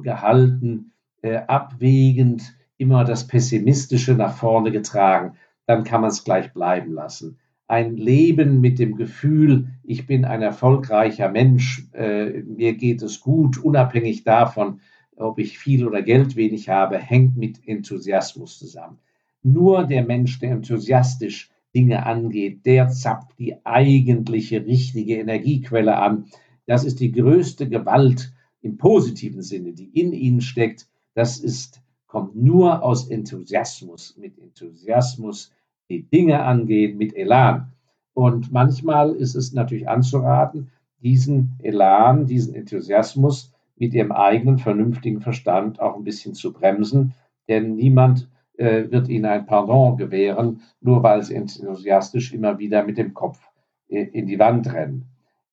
gehalten, 0.04 0.92
äh, 1.22 1.38
abwägend, 1.38 2.56
immer 2.78 3.04
das 3.04 3.28
Pessimistische 3.28 4.14
nach 4.14 4.36
vorne 4.36 4.72
getragen, 4.72 5.38
dann 5.66 5.84
kann 5.84 6.02
man 6.02 6.10
es 6.10 6.24
gleich 6.24 6.54
bleiben 6.54 6.94
lassen. 6.94 7.38
Ein 7.70 7.98
Leben 7.98 8.62
mit 8.62 8.80
dem 8.80 8.96
Gefühl, 8.96 9.68
ich 9.84 10.08
bin 10.08 10.26
ein 10.26 10.42
erfolgreicher 10.42 11.30
Mensch, 11.30 11.88
äh, 11.94 12.42
mir 12.42 12.74
geht 12.74 13.04
es 13.04 13.20
gut, 13.22 13.60
unabhängig 13.60 14.24
davon, 14.24 14.80
ob 15.16 15.38
ich 15.38 15.60
viel 15.60 15.86
oder 15.86 16.02
Geld 16.02 16.36
wenig 16.36 16.68
habe, 16.68 16.98
hängt 16.98 17.38
mit 17.38 17.60
Enthusiasmus 17.68 18.58
zusammen. 18.58 18.98
Nur 19.44 19.84
der 19.84 20.04
Mensch, 20.04 20.40
der 20.40 20.54
enthusiastisch 20.54 21.52
Dinge 21.76 22.08
angeht, 22.08 22.66
der 22.66 22.90
zapft 22.90 23.38
die 23.38 23.64
eigentliche 23.64 24.66
richtige 24.66 25.18
Energiequelle 25.18 25.96
an. 25.96 26.26
Das 26.66 26.84
ist 26.84 27.00
die 27.00 27.12
größte 27.12 27.70
Gewalt 27.70 28.34
im 28.64 28.78
positiven 28.78 29.44
Sinne, 29.44 29.74
die 29.74 29.90
in 29.90 30.12
ihnen 30.14 30.42
steckt. 30.42 30.88
Das 31.14 31.38
ist 31.38 31.84
kommt 32.08 32.36
nur 32.36 32.82
aus 32.82 33.08
Enthusiasmus, 33.08 34.18
mit 34.18 34.40
Enthusiasmus 34.40 35.52
die 35.90 36.04
Dinge 36.04 36.44
angehen, 36.44 36.98
mit 36.98 37.16
Elan. 37.16 37.74
Und 38.14 38.52
manchmal 38.52 39.12
ist 39.16 39.36
es 39.36 39.54
natürlich 39.54 39.88
anzuraten, 39.88 40.72
diesen 41.02 41.56
Elan, 41.60 42.26
diesen 42.26 42.56
Enthusiasmus 42.56 43.54
mit 43.78 43.94
ihrem 43.94 44.12
eigenen 44.12 44.58
vernünftigen 44.58 45.22
Verstand 45.22 45.80
auch 45.80 45.96
ein 45.96 46.04
bisschen 46.04 46.34
zu 46.34 46.52
bremsen, 46.52 47.14
denn 47.48 47.76
niemand 47.76 48.30
äh, 48.58 48.92
wird 48.92 49.08
ihnen 49.08 49.26
ein 49.26 49.46
Pardon 49.46 49.96
gewähren, 49.98 50.62
nur 50.82 51.02
weil 51.02 51.24
sie 51.24 51.36
enthusiastisch 51.36 52.34
immer 52.34 52.60
wieder 52.60 52.84
mit 52.84 52.98
dem 52.98 53.14
Kopf 53.14 53.40
äh, 53.88 54.04
in 54.04 54.28
die 54.28 54.38
Wand 54.38 54.72
rennen. 54.74 55.06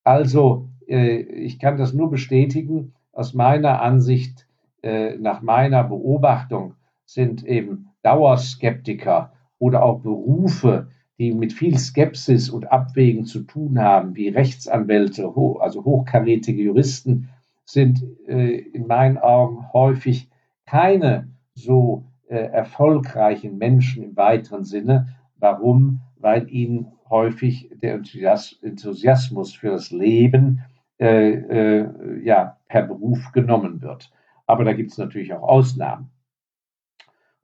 Also, 0.02 0.68
äh, 0.88 1.18
ich 1.18 1.58
kann 1.58 1.78
das 1.78 1.94
nur 1.94 2.10
bestätigen, 2.10 2.94
aus 3.12 3.32
meiner 3.32 3.80
Ansicht 3.80 4.46
äh, 4.82 5.16
nach 5.16 5.40
meiner 5.40 5.84
Beobachtung 5.84 6.74
sind 7.06 7.44
eben 7.44 7.88
Dauerskeptiker 8.02 9.32
oder 9.58 9.82
auch 9.82 10.00
Berufe, 10.00 10.88
die 11.18 11.32
mit 11.32 11.52
viel 11.52 11.78
Skepsis 11.78 12.50
und 12.50 12.70
Abwägen 12.70 13.24
zu 13.24 13.40
tun 13.40 13.78
haben, 13.78 14.16
wie 14.16 14.28
Rechtsanwälte, 14.28 15.32
also 15.60 15.84
hochkarätige 15.84 16.62
Juristen, 16.62 17.30
sind 17.64 18.04
äh, 18.28 18.58
in 18.58 18.86
meinen 18.86 19.18
Augen 19.18 19.72
häufig 19.72 20.28
keine 20.66 21.28
so 21.54 22.04
äh, 22.28 22.36
erfolgreichen 22.36 23.58
Menschen 23.58 24.02
im 24.02 24.16
weiteren 24.16 24.64
Sinne. 24.64 25.16
Warum? 25.38 26.00
Weil 26.18 26.50
ihnen 26.50 26.92
häufig 27.08 27.70
der 27.82 27.94
Enthusiasmus 27.94 29.54
für 29.54 29.70
das 29.70 29.90
Leben 29.90 30.62
äh, 30.98 31.30
äh, 31.30 32.24
ja, 32.24 32.56
per 32.68 32.82
Beruf 32.82 33.32
genommen 33.32 33.82
wird. 33.82 34.10
Aber 34.46 34.64
da 34.64 34.72
gibt 34.72 34.92
es 34.92 34.98
natürlich 34.98 35.32
auch 35.32 35.42
Ausnahmen. 35.42 36.10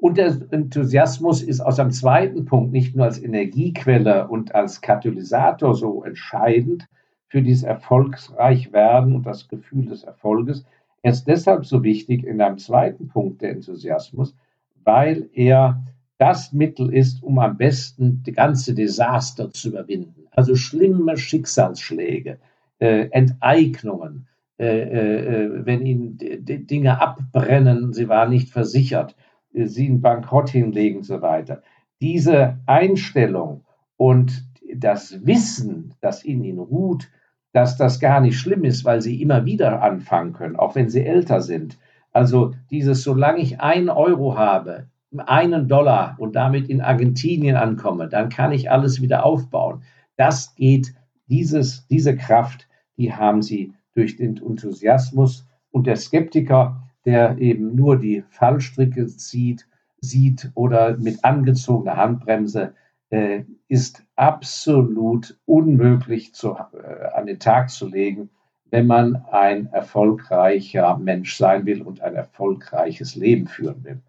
Und 0.02 0.18
der 0.18 0.36
Enthusiasmus 0.50 1.42
ist 1.42 1.60
aus 1.60 1.78
einem 1.78 1.92
zweiten 1.92 2.44
Punkt 2.44 2.72
nicht 2.72 2.96
nur 2.96 3.04
als 3.04 3.22
Energiequelle 3.22 4.26
und 4.26 4.52
als 4.52 4.80
Katalysator 4.80 5.76
so 5.76 6.02
entscheidend 6.02 6.88
für 7.28 7.40
dieses 7.40 7.62
Erfolgsreichwerden 7.62 9.14
und 9.14 9.24
das 9.24 9.46
Gefühl 9.46 9.86
des 9.86 10.02
Erfolges. 10.02 10.64
Er 11.02 11.12
ist 11.12 11.26
deshalb 11.28 11.66
so 11.66 11.84
wichtig 11.84 12.24
in 12.24 12.40
einem 12.40 12.58
zweiten 12.58 13.06
Punkt 13.06 13.42
der 13.42 13.52
Enthusiasmus, 13.52 14.34
weil 14.82 15.30
er 15.34 15.84
das 16.18 16.52
Mittel 16.52 16.92
ist, 16.92 17.22
um 17.22 17.38
am 17.38 17.56
besten 17.56 18.24
die 18.24 18.32
ganze 18.32 18.74
Desaster 18.74 19.52
zu 19.52 19.68
überwinden. 19.68 20.26
Also 20.32 20.56
schlimme 20.56 21.16
Schicksalsschläge, 21.16 22.40
äh, 22.80 23.06
Enteignungen, 23.12 24.26
äh, 24.58 24.80
äh, 24.80 25.64
wenn 25.64 25.86
ihnen 25.86 26.18
Dinge 26.18 27.00
abbrennen, 27.00 27.92
sie 27.92 28.08
waren 28.08 28.30
nicht 28.30 28.50
versichert, 28.50 29.12
äh, 29.12 29.31
sie 29.52 29.86
in 29.86 30.00
Bankrott 30.00 30.50
hinlegen 30.50 30.98
und 30.98 31.04
so 31.04 31.22
weiter. 31.22 31.62
Diese 32.00 32.58
Einstellung 32.66 33.64
und 33.96 34.44
das 34.74 35.24
Wissen, 35.26 35.94
das 36.00 36.24
in 36.24 36.42
ihnen 36.42 36.58
ruht, 36.58 37.08
dass 37.52 37.76
das 37.76 38.00
gar 38.00 38.20
nicht 38.20 38.38
schlimm 38.38 38.64
ist, 38.64 38.84
weil 38.84 39.02
sie 39.02 39.20
immer 39.20 39.44
wieder 39.44 39.82
anfangen 39.82 40.32
können, 40.32 40.56
auch 40.56 40.74
wenn 40.74 40.88
sie 40.88 41.04
älter 41.04 41.42
sind. 41.42 41.78
Also 42.12 42.54
dieses, 42.70 43.02
solange 43.02 43.40
ich 43.40 43.60
einen 43.60 43.90
Euro 43.90 44.36
habe, 44.36 44.88
einen 45.18 45.68
Dollar 45.68 46.16
und 46.18 46.34
damit 46.34 46.68
in 46.68 46.80
Argentinien 46.80 47.56
ankomme, 47.56 48.08
dann 48.08 48.30
kann 48.30 48.52
ich 48.52 48.70
alles 48.70 49.02
wieder 49.02 49.24
aufbauen. 49.24 49.82
Das 50.16 50.54
geht, 50.54 50.94
dieses, 51.26 51.86
diese 51.88 52.16
Kraft, 52.16 52.68
die 52.96 53.12
haben 53.12 53.42
sie 53.42 53.72
durch 53.94 54.16
den 54.16 54.38
Enthusiasmus 54.38 55.46
und 55.70 55.86
der 55.86 55.96
Skeptiker, 55.96 56.81
der 57.04 57.38
eben 57.38 57.74
nur 57.74 57.98
die 57.98 58.24
Fallstricke 58.30 59.06
zieht, 59.06 59.66
sieht 60.00 60.50
oder 60.54 60.96
mit 60.98 61.24
angezogener 61.24 61.96
Handbremse, 61.96 62.74
äh, 63.10 63.44
ist 63.68 64.04
absolut 64.16 65.38
unmöglich 65.44 66.34
zu, 66.34 66.52
äh, 66.54 67.06
an 67.14 67.26
den 67.26 67.38
Tag 67.38 67.70
zu 67.70 67.88
legen, 67.88 68.30
wenn 68.70 68.86
man 68.86 69.16
ein 69.30 69.66
erfolgreicher 69.66 70.96
Mensch 70.96 71.36
sein 71.36 71.66
will 71.66 71.82
und 71.82 72.00
ein 72.00 72.14
erfolgreiches 72.14 73.16
Leben 73.16 73.46
führen 73.46 73.84
will. 73.84 74.00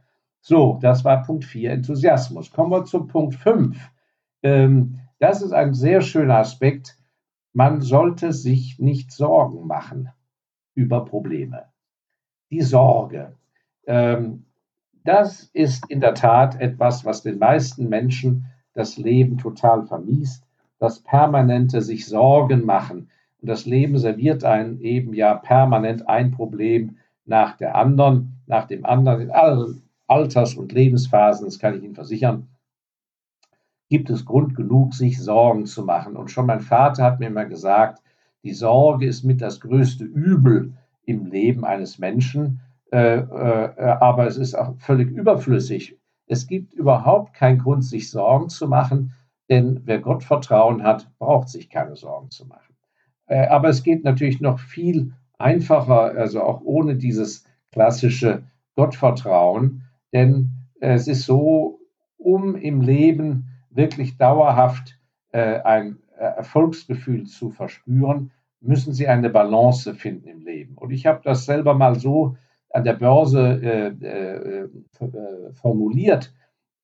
So, 0.42 0.80
das 0.82 1.06
war 1.06 1.24
Punkt 1.24 1.46
4, 1.46 1.72
Enthusiasmus. 1.72 2.52
Kommen 2.52 2.72
wir 2.72 2.86
zum 2.86 3.08
Punkt 3.08 3.36
5, 3.36 3.78
Ähm, 4.46 5.00
das 5.20 5.42
ist 5.42 5.54
ein 5.54 5.74
sehr 5.74 6.02
schöner 6.02 6.40
Aspekt. 6.40 6.98
Man 7.54 7.82
sollte 7.82 8.34
sich 8.34 8.78
nicht 8.78 9.12
Sorgen 9.14 9.68
machen 9.68 10.10
über 10.76 11.06
Probleme. 11.06 11.73
Die 12.54 12.62
Sorge. 12.62 13.34
Ähm, 13.88 14.46
das 15.04 15.50
ist 15.54 15.90
in 15.90 16.02
der 16.02 16.14
Tat 16.14 16.62
etwas, 16.62 17.04
was 17.04 17.24
den 17.24 17.40
meisten 17.40 17.90
Menschen 17.90 18.46
das 18.74 18.98
Leben 18.98 19.40
total 19.40 19.88
vermiest. 19.88 20.46
Das 20.78 21.00
permanente 21.00 21.82
sich 21.82 22.06
Sorgen 22.06 22.64
machen. 22.64 23.10
Und 23.42 23.50
das 23.50 23.66
Leben 23.66 23.98
serviert 23.98 24.44
einen 24.44 24.80
eben 24.82 25.16
ja 25.16 25.34
permanent 25.34 26.08
ein 26.08 26.30
Problem 26.30 26.98
nach 27.26 27.58
der 27.58 27.76
anderen, 27.76 28.34
nach 28.46 28.66
dem 28.66 28.86
anderen 28.86 29.22
in 29.22 29.32
allen 29.32 29.82
Alters- 30.06 30.54
und 30.54 30.74
Lebensphasen, 30.74 31.46
das 31.46 31.58
kann 31.58 31.76
ich 31.76 31.84
Ihnen 31.84 31.96
versichern, 31.96 32.50
gibt 33.90 34.12
es 34.12 34.26
Grund 34.26 34.56
genug, 34.56 34.94
sich 34.94 35.20
Sorgen 35.20 35.66
zu 35.66 35.84
machen. 35.84 36.16
Und 36.16 36.30
schon 36.30 36.46
mein 36.46 36.62
Vater 36.62 37.04
hat 37.04 37.20
mir 37.20 37.28
immer 37.28 37.46
gesagt, 37.46 38.04
die 38.44 38.54
Sorge 38.54 39.08
ist 39.08 39.24
mit 39.24 39.42
das 39.42 39.60
größte 39.60 40.04
Übel 40.04 40.74
im 41.06 41.26
Leben 41.26 41.66
eines 41.66 42.00
Menschen, 42.00 42.62
äh, 42.92 43.18
äh, 43.18 43.82
aber 44.00 44.28
es 44.28 44.38
ist 44.38 44.56
auch 44.56 44.76
völlig 44.78 45.10
überflüssig. 45.10 45.98
Es 46.28 46.48
gibt 46.48 46.74
überhaupt 46.74 47.34
keinen 47.34 47.60
Grund, 47.60 47.84
sich 47.84 48.10
Sorgen 48.10 48.50
zu 48.50 48.68
machen, 48.68 49.14
denn 49.50 49.82
wer 49.86 50.00
Gott 50.00 50.24
Vertrauen 50.24 50.84
hat, 50.84 51.10
braucht 51.20 51.50
sich 51.50 51.70
keine 51.70 51.96
Sorgen 51.96 52.30
zu 52.30 52.46
machen. 52.46 52.76
Äh, 53.28 53.48
aber 53.48 53.70
es 53.70 53.84
geht 53.84 54.04
natürlich 54.04 54.42
noch 54.42 54.60
viel 54.60 55.14
einfacher, 55.38 56.16
also 56.16 56.42
auch 56.42 56.62
ohne 56.62 56.96
dieses 56.96 57.46
klassische 57.72 58.44
Gottvertrauen, 58.76 59.84
denn 60.14 60.52
es 60.80 61.08
ist 61.08 61.26
so, 61.26 61.80
um 62.18 62.56
im 62.56 62.82
Leben 62.82 63.50
wirklich 63.70 64.18
dauerhaft 64.18 65.00
äh, 65.32 65.60
ein 65.62 66.00
äh, 66.18 66.24
Erfolgsgefühl 66.24 67.26
zu 67.26 67.50
verspüren, 67.50 68.32
müssen 68.64 68.94
sie 68.94 69.08
eine 69.08 69.30
Balance 69.30 69.94
finden 69.94 70.28
im 70.28 70.42
Leben. 70.42 70.76
Und 70.76 70.92
ich 70.92 71.06
habe 71.06 71.22
das 71.24 71.46
selber 71.46 71.74
mal 71.74 71.96
so 71.96 72.38
an 72.70 72.84
der 72.84 72.94
Börse 72.94 73.62
äh, 73.62 74.06
äh, 74.06 74.64
äh 74.64 75.54
formuliert. 75.54 76.34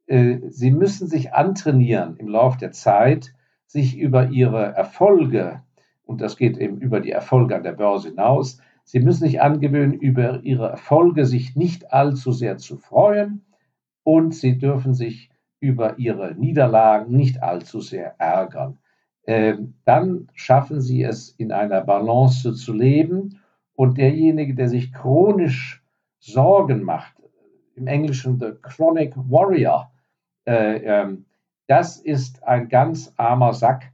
Äh, 0.05 0.39
sie 0.50 0.71
müssen 0.71 1.07
sich 1.07 1.33
antrainieren 1.33 2.17
im 2.17 2.27
Laufe 2.27 2.59
der 2.59 2.71
Zeit, 2.71 3.33
sich 3.65 3.98
über 3.98 4.29
ihre 4.29 4.74
Erfolge, 4.75 5.62
und 6.05 6.21
das 6.21 6.38
geht 6.38 6.57
eben 6.57 6.77
über 6.77 7.00
die 7.00 7.12
Erfolge 7.12 7.55
an 7.55 7.63
der 7.63 7.74
Börse 7.74 8.09
hinaus, 8.09 8.59
Sie 8.91 9.01
müssen 9.01 9.25
sich 9.25 9.39
angewöhnen, 9.39 9.93
über 9.93 10.39
ihre 10.41 10.67
Erfolge 10.67 11.27
sich 11.27 11.55
nicht 11.55 11.93
allzu 11.93 12.31
sehr 12.31 12.57
zu 12.57 12.75
freuen 12.75 13.45
und 14.01 14.33
sie 14.33 14.57
dürfen 14.57 14.95
sich 14.95 15.29
über 15.59 16.00
ihre 16.00 16.33
Niederlagen 16.33 17.15
nicht 17.15 17.43
allzu 17.43 17.81
sehr 17.81 18.15
ärgern. 18.19 18.79
Ähm, 19.29 19.75
dann 19.86 20.27
schaffen 20.33 20.81
sie 20.81 21.03
es, 21.03 21.29
in 21.38 21.51
einer 21.51 21.81
Balance 21.81 22.55
zu 22.55 22.74
leben. 22.74 23.39
Und 23.75 24.00
derjenige, 24.00 24.55
der 24.55 24.69
sich 24.69 24.91
chronisch 24.91 25.83
Sorgen 26.17 26.81
macht, 26.81 27.13
im 27.75 27.86
Englischen 27.86 28.39
the 28.39 28.53
chronic 28.63 29.13
warrior, 29.15 29.91
äh, 30.48 30.77
ähm, 30.77 31.25
das 31.67 31.98
ist 31.98 32.43
ein 32.43 32.69
ganz 32.69 33.13
armer 33.17 33.53
Sack, 33.53 33.91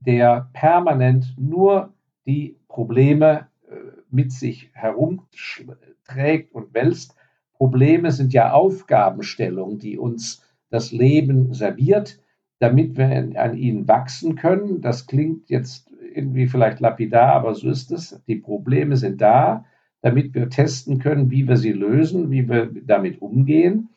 der 0.00 0.48
permanent 0.54 1.34
nur 1.36 1.92
die 2.24 2.56
Probleme 2.68 3.48
äh, 3.70 3.74
mit 4.10 4.32
sich 4.32 4.70
herumträgt 4.72 6.54
und 6.54 6.72
wälzt. 6.72 7.14
Probleme 7.52 8.10
sind 8.10 8.32
ja 8.32 8.52
Aufgabenstellungen, 8.52 9.78
die 9.78 9.98
uns 9.98 10.42
das 10.70 10.92
Leben 10.92 11.52
serviert, 11.52 12.18
damit 12.58 12.96
wir 12.96 13.06
an 13.36 13.56
ihnen 13.56 13.86
wachsen 13.86 14.34
können. 14.34 14.80
Das 14.80 15.06
klingt 15.06 15.48
jetzt 15.48 15.92
irgendwie 16.14 16.46
vielleicht 16.46 16.80
lapidar, 16.80 17.32
aber 17.34 17.54
so 17.54 17.70
ist 17.70 17.92
es. 17.92 18.20
Die 18.26 18.36
Probleme 18.36 18.96
sind 18.96 19.20
da, 19.20 19.64
damit 20.00 20.34
wir 20.34 20.48
testen 20.48 20.98
können, 20.98 21.30
wie 21.30 21.46
wir 21.46 21.56
sie 21.56 21.72
lösen, 21.72 22.30
wie 22.30 22.48
wir 22.48 22.70
damit 22.84 23.22
umgehen. 23.22 23.90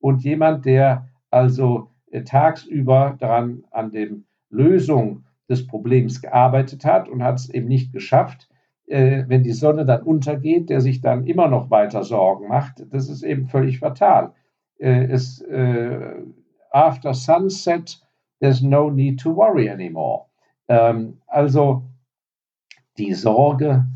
Und 0.00 0.24
jemand, 0.24 0.64
der 0.64 1.08
also 1.30 1.90
äh, 2.10 2.22
tagsüber 2.22 3.16
daran 3.18 3.64
an 3.70 3.90
der 3.90 4.08
Lösung 4.50 5.24
des 5.48 5.66
Problems 5.66 6.20
gearbeitet 6.20 6.84
hat 6.84 7.08
und 7.08 7.22
hat 7.22 7.36
es 7.36 7.50
eben 7.50 7.68
nicht 7.68 7.92
geschafft, 7.92 8.48
äh, 8.86 9.24
wenn 9.28 9.42
die 9.42 9.52
Sonne 9.52 9.84
dann 9.84 10.02
untergeht, 10.02 10.70
der 10.70 10.80
sich 10.80 11.00
dann 11.00 11.26
immer 11.26 11.48
noch 11.48 11.70
weiter 11.70 12.04
Sorgen 12.04 12.48
macht, 12.48 12.84
das 12.90 13.08
ist 13.08 13.22
eben 13.22 13.46
völlig 13.46 13.78
fatal. 13.78 14.32
Äh, 14.78 15.04
es, 15.06 15.44
after 16.70 17.14
sunset, 17.14 18.00
there's 18.40 18.62
no 18.62 18.90
need 18.90 19.20
to 19.20 19.30
worry 19.30 19.68
anymore. 19.68 20.26
Ähm, 20.68 21.18
also 21.26 21.82
die 22.96 23.14
Sorge 23.14 23.86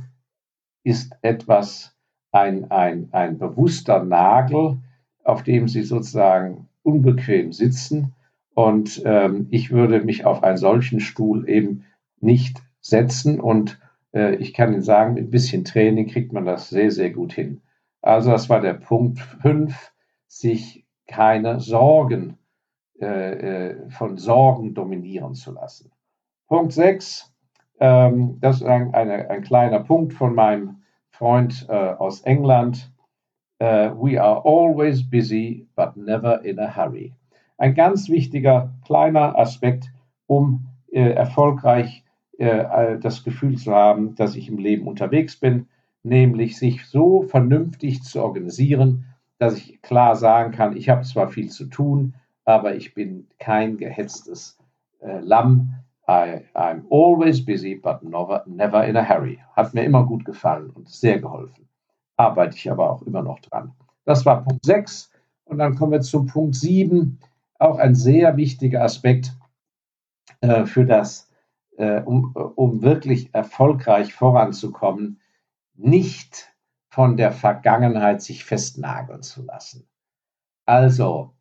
ist 0.84 1.12
etwas, 1.22 1.94
ein, 2.32 2.70
ein, 2.70 3.08
ein 3.12 3.38
bewusster 3.38 4.02
Nagel, 4.02 4.78
auf 5.22 5.42
dem 5.42 5.68
Sie 5.68 5.82
sozusagen 5.82 6.68
unbequem 6.82 7.52
sitzen. 7.52 8.14
Und 8.54 9.02
ähm, 9.04 9.48
ich 9.50 9.70
würde 9.70 10.00
mich 10.00 10.24
auf 10.24 10.42
einen 10.42 10.56
solchen 10.56 11.00
Stuhl 11.00 11.48
eben 11.48 11.84
nicht 12.20 12.62
setzen. 12.80 13.38
Und 13.38 13.78
äh, 14.12 14.34
ich 14.36 14.54
kann 14.54 14.72
Ihnen 14.72 14.82
sagen, 14.82 15.14
mit 15.14 15.24
ein 15.24 15.30
bisschen 15.30 15.64
Training 15.64 16.08
kriegt 16.08 16.32
man 16.32 16.44
das 16.44 16.70
sehr, 16.70 16.90
sehr 16.90 17.10
gut 17.10 17.32
hin. 17.32 17.60
Also 18.00 18.30
das 18.30 18.48
war 18.48 18.60
der 18.60 18.74
Punkt 18.74 19.20
5, 19.20 19.92
sich 20.26 20.84
keine 21.06 21.60
Sorgen 21.60 22.38
äh, 23.02 23.70
äh, 23.70 23.90
von 23.90 24.16
Sorgen 24.16 24.74
dominieren 24.74 25.34
zu 25.34 25.52
lassen. 25.52 25.90
Punkt 26.48 26.72
6, 26.72 27.32
ähm, 27.80 28.38
das 28.40 28.56
ist 28.56 28.66
ein, 28.66 28.94
eine, 28.94 29.28
ein, 29.28 29.42
kleiner 29.42 29.80
Punkt 29.80 30.12
von 30.12 30.34
meinem 30.34 30.82
Freund 31.10 31.66
äh, 31.68 31.72
aus 31.72 32.22
England. 32.22 32.90
Uh, 33.60 33.94
we 33.94 34.20
are 34.20 34.42
always 34.44 35.08
busy, 35.08 35.68
but 35.76 35.96
never 35.96 36.44
in 36.44 36.58
a 36.58 36.66
hurry. 36.66 37.14
Ein 37.58 37.74
ganz 37.74 38.08
wichtiger 38.08 38.74
kleiner 38.84 39.38
Aspekt, 39.38 39.92
um 40.26 40.66
äh, 40.90 41.10
erfolgreich 41.10 42.04
äh, 42.38 42.98
das 42.98 43.22
Gefühl 43.22 43.56
zu 43.56 43.72
haben, 43.72 44.16
dass 44.16 44.34
ich 44.34 44.48
im 44.48 44.58
Leben 44.58 44.88
unterwegs 44.88 45.38
bin, 45.38 45.68
nämlich 46.02 46.58
sich 46.58 46.86
so 46.86 47.22
vernünftig 47.22 48.02
zu 48.02 48.22
organisieren, 48.22 49.04
dass 49.38 49.56
ich 49.56 49.80
klar 49.82 50.16
sagen 50.16 50.52
kann, 50.52 50.76
ich 50.76 50.88
habe 50.88 51.02
zwar 51.02 51.28
viel 51.28 51.50
zu 51.50 51.66
tun, 51.66 52.14
aber 52.44 52.74
ich 52.74 52.94
bin 52.94 53.28
kein 53.38 53.76
gehetztes 53.76 54.58
äh, 55.00 55.18
Lamm. 55.20 55.74
I, 56.08 56.44
I'm 56.54 56.84
always 56.90 57.44
busy, 57.44 57.76
but 57.76 58.02
never, 58.02 58.42
never 58.46 58.84
in 58.84 58.96
a 58.96 59.08
hurry. 59.08 59.38
Hat 59.54 59.72
mir 59.72 59.84
immer 59.84 60.04
gut 60.04 60.24
gefallen 60.24 60.70
und 60.70 60.88
sehr 60.88 61.20
geholfen. 61.20 61.68
Arbeite 62.16 62.56
ich 62.56 62.70
aber 62.70 62.90
auch 62.90 63.02
immer 63.02 63.22
noch 63.22 63.38
dran. 63.40 63.72
Das 64.04 64.26
war 64.26 64.42
Punkt 64.42 64.64
6. 64.64 65.10
Und 65.44 65.58
dann 65.58 65.76
kommen 65.76 65.92
wir 65.92 66.00
zum 66.00 66.26
Punkt 66.26 66.56
7. 66.56 67.18
Auch 67.58 67.78
ein 67.78 67.94
sehr 67.94 68.36
wichtiger 68.36 68.82
Aspekt 68.82 69.36
äh, 70.40 70.66
für 70.66 70.84
das, 70.84 71.30
äh, 71.76 72.00
um, 72.00 72.34
um 72.34 72.82
wirklich 72.82 73.32
erfolgreich 73.32 74.12
voranzukommen, 74.12 75.20
nicht 75.74 76.52
von 76.90 77.16
der 77.16 77.32
Vergangenheit 77.32 78.22
sich 78.22 78.44
festnageln 78.44 79.22
zu 79.22 79.42
lassen. 79.42 79.88
Also, 80.66 81.32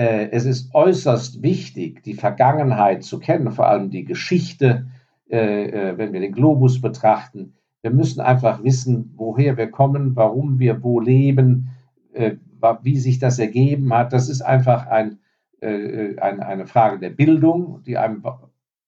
es 0.00 0.44
ist 0.44 0.74
äußerst 0.74 1.42
wichtig, 1.42 2.04
die 2.04 2.14
Vergangenheit 2.14 3.02
zu 3.02 3.18
kennen, 3.18 3.50
vor 3.50 3.66
allem 3.66 3.90
die 3.90 4.04
Geschichte, 4.04 4.86
äh, 5.28 5.64
äh, 5.90 5.98
wenn 5.98 6.12
wir 6.12 6.20
den 6.20 6.32
Globus 6.32 6.80
betrachten. 6.80 7.54
Wir 7.82 7.90
müssen 7.90 8.20
einfach 8.20 8.62
wissen, 8.64 9.12
woher 9.16 9.56
wir 9.56 9.70
kommen, 9.70 10.16
warum 10.16 10.58
wir 10.58 10.82
wo 10.82 11.00
leben, 11.00 11.70
äh, 12.12 12.36
wie 12.82 12.96
sich 12.96 13.18
das 13.18 13.38
ergeben 13.38 13.92
hat. 13.92 14.12
Das 14.12 14.28
ist 14.28 14.40
einfach 14.40 14.86
ein, 14.86 15.18
äh, 15.60 16.18
ein, 16.18 16.40
eine 16.40 16.66
Frage 16.66 16.98
der 16.98 17.10
Bildung, 17.10 17.82
die 17.84 17.98
einem 17.98 18.24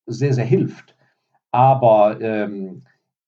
sehr, 0.07 0.33
sehr 0.33 0.47
hilft. 0.47 0.97
Aber 1.51 2.21
ähm, 2.21 2.83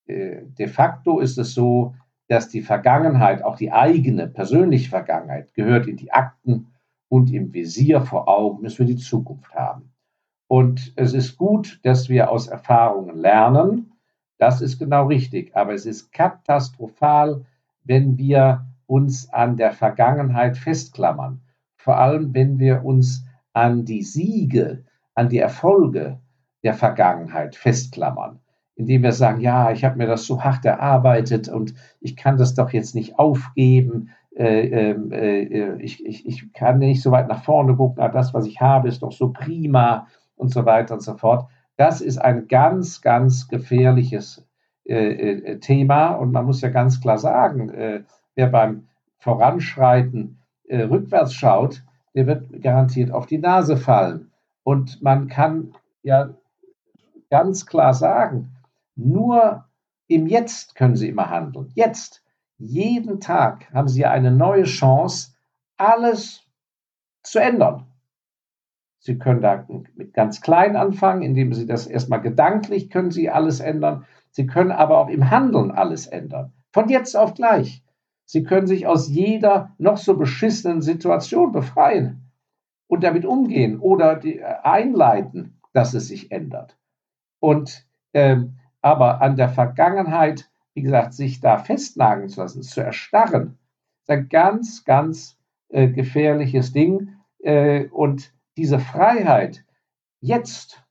äh, 0.06 0.42
de 0.46 0.68
facto 0.68 1.20
ist 1.20 1.36
es 1.36 1.52
so, 1.52 1.94
dass 2.28 2.48
die 2.48 2.62
Vergangenheit, 2.62 3.44
auch 3.44 3.56
die 3.56 3.72
eigene 3.72 4.26
persönliche 4.26 4.88
Vergangenheit, 4.88 5.52
gehört 5.54 5.86
in 5.86 5.96
die 5.96 6.12
Akten 6.12 6.71
und 7.12 7.30
im 7.30 7.52
Visier 7.52 8.00
vor 8.00 8.26
Augen, 8.26 8.62
müssen 8.62 8.78
wir 8.78 8.94
die 8.94 9.02
Zukunft 9.02 9.54
haben. 9.54 9.92
Und 10.48 10.94
es 10.96 11.12
ist 11.12 11.36
gut, 11.36 11.78
dass 11.82 12.08
wir 12.08 12.30
aus 12.30 12.46
Erfahrungen 12.46 13.18
lernen. 13.18 13.92
Das 14.38 14.62
ist 14.62 14.78
genau 14.78 15.08
richtig. 15.08 15.54
Aber 15.54 15.74
es 15.74 15.84
ist 15.84 16.10
katastrophal, 16.10 17.44
wenn 17.84 18.16
wir 18.16 18.64
uns 18.86 19.30
an 19.30 19.58
der 19.58 19.72
Vergangenheit 19.72 20.56
festklammern. 20.56 21.42
Vor 21.76 21.98
allem, 21.98 22.32
wenn 22.32 22.58
wir 22.58 22.82
uns 22.82 23.26
an 23.52 23.84
die 23.84 24.02
Siege, 24.02 24.82
an 25.14 25.28
die 25.28 25.38
Erfolge 25.38 26.18
der 26.62 26.72
Vergangenheit 26.72 27.56
festklammern 27.56 28.40
indem 28.74 29.02
wir 29.02 29.12
sagen, 29.12 29.40
ja, 29.40 29.70
ich 29.70 29.84
habe 29.84 29.98
mir 29.98 30.06
das 30.06 30.24
so 30.24 30.42
hart 30.42 30.64
erarbeitet 30.64 31.48
und 31.48 31.74
ich 32.00 32.16
kann 32.16 32.38
das 32.38 32.54
doch 32.54 32.70
jetzt 32.70 32.94
nicht 32.94 33.18
aufgeben. 33.18 34.10
Äh, 34.36 34.90
ähm, 34.90 35.12
äh, 35.12 35.76
ich, 35.82 36.04
ich, 36.04 36.26
ich 36.26 36.52
kann 36.52 36.78
nicht 36.78 37.02
so 37.02 37.10
weit 37.10 37.28
nach 37.28 37.44
vorne 37.44 37.76
gucken, 37.76 38.02
aber 38.02 38.12
das, 38.12 38.32
was 38.32 38.46
ich 38.46 38.60
habe, 38.60 38.88
ist 38.88 39.02
doch 39.02 39.12
so 39.12 39.32
prima. 39.32 40.06
und 40.42 40.52
so 40.52 40.66
weiter 40.66 40.94
und 40.94 41.00
so 41.02 41.16
fort. 41.16 41.48
Das 41.76 42.00
ist 42.00 42.18
ein 42.18 42.48
ganz, 42.48 43.00
ganz 43.00 43.48
gefährliches 43.48 44.46
äh, 44.84 45.12
äh, 45.12 45.58
Thema 45.60 46.14
und 46.14 46.32
man 46.32 46.44
muss 46.44 46.60
ja 46.60 46.68
ganz 46.68 47.00
klar 47.00 47.18
sagen, 47.18 47.70
äh, 47.70 48.02
wer 48.34 48.48
beim 48.48 48.88
Voranschreiten 49.18 50.38
äh, 50.64 50.82
rückwärts 50.82 51.34
schaut, 51.34 51.82
der 52.14 52.26
wird 52.26 52.60
garantiert 52.60 53.10
auf 53.10 53.26
die 53.26 53.38
Nase 53.38 53.76
fallen. 53.76 54.32
Und 54.64 55.00
man 55.02 55.28
kann 55.28 55.74
ja 56.02 56.30
ganz 57.30 57.66
klar 57.66 57.94
sagen, 57.94 58.50
nur 58.96 59.64
im 60.08 60.26
Jetzt 60.26 60.74
können 60.74 60.96
Sie 60.96 61.08
immer 61.08 61.30
handeln. 61.30 61.70
Jetzt, 61.74 62.21
jeden 62.62 63.20
Tag 63.20 63.72
haben 63.72 63.88
Sie 63.88 64.06
eine 64.06 64.30
neue 64.30 64.64
Chance, 64.64 65.34
alles 65.76 66.46
zu 67.22 67.38
ändern. 67.40 67.86
Sie 68.98 69.18
können 69.18 69.40
da 69.40 69.66
mit 69.94 70.14
ganz 70.14 70.40
klein 70.40 70.76
anfangen, 70.76 71.22
indem 71.22 71.52
Sie 71.52 71.66
das 71.66 71.86
erstmal 71.86 72.20
gedanklich 72.20 72.88
können 72.88 73.10
Sie 73.10 73.30
alles 73.30 73.58
ändern. 73.58 74.06
Sie 74.30 74.46
können 74.46 74.70
aber 74.70 74.98
auch 74.98 75.08
im 75.08 75.30
Handeln 75.30 75.72
alles 75.72 76.06
ändern. 76.06 76.52
Von 76.70 76.88
jetzt 76.88 77.16
auf 77.16 77.34
gleich. 77.34 77.82
Sie 78.24 78.44
können 78.44 78.68
sich 78.68 78.86
aus 78.86 79.08
jeder 79.08 79.74
noch 79.78 79.96
so 79.96 80.16
beschissenen 80.16 80.80
Situation 80.80 81.50
befreien 81.50 82.30
und 82.86 83.02
damit 83.02 83.24
umgehen 83.24 83.80
oder 83.80 84.24
äh, 84.24 84.40
einleiten, 84.62 85.58
dass 85.72 85.94
es 85.94 86.08
sich 86.08 86.30
ändert. 86.30 86.78
Und 87.40 87.86
ähm, 88.14 88.58
aber 88.80 89.20
an 89.20 89.36
der 89.36 89.48
Vergangenheit, 89.48 90.51
wie 90.74 90.82
gesagt, 90.82 91.14
sich 91.14 91.40
da 91.40 91.58
festnageln 91.58 92.28
zu 92.28 92.40
lassen, 92.40 92.62
zu 92.62 92.80
erstarren, 92.80 93.58
ist 94.02 94.10
ein 94.10 94.28
ganz, 94.28 94.84
ganz 94.84 95.38
äh, 95.68 95.88
gefährliches 95.88 96.72
Ding. 96.72 97.16
Äh, 97.38 97.86
und 97.88 98.32
diese 98.56 98.78
Freiheit, 98.78 99.64
jetzt, 100.20 100.84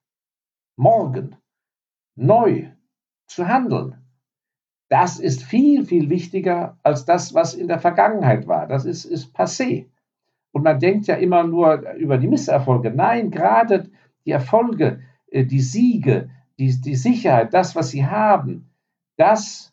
morgen, 0.76 1.36
neu 2.16 2.72
zu 3.28 3.48
handeln, 3.48 3.98
das 4.90 5.20
ist 5.20 5.44
viel, 5.44 5.86
viel 5.86 6.10
wichtiger 6.10 6.78
als 6.84 7.06
das, 7.06 7.34
was 7.34 7.54
in 7.54 7.68
der 7.68 7.80
Vergangenheit 7.80 8.48
war. 8.48 8.68
Das 8.68 8.84
ist, 8.84 9.06
ist 9.06 9.34
passé. 9.36 9.88
Und 10.52 10.64
man 10.64 10.80
denkt 10.80 11.08
ja 11.08 11.16
immer 11.16 11.44
nur 11.44 11.90
über 11.94 12.18
die 12.18 12.28
Misserfolge. 12.28 12.92
Nein, 12.92 13.32
gerade 13.32 13.90
die 14.26 14.32
Erfolge, 14.32 15.02
äh, 15.28 15.46
die 15.46 15.62
Siege, 15.62 16.30
die, 16.60 16.80
die 16.82 16.96
Sicherheit, 16.96 17.54
das, 17.54 17.76
was 17.76 17.90
sie 17.90 18.06
haben, 18.06 18.70
das, 19.18 19.71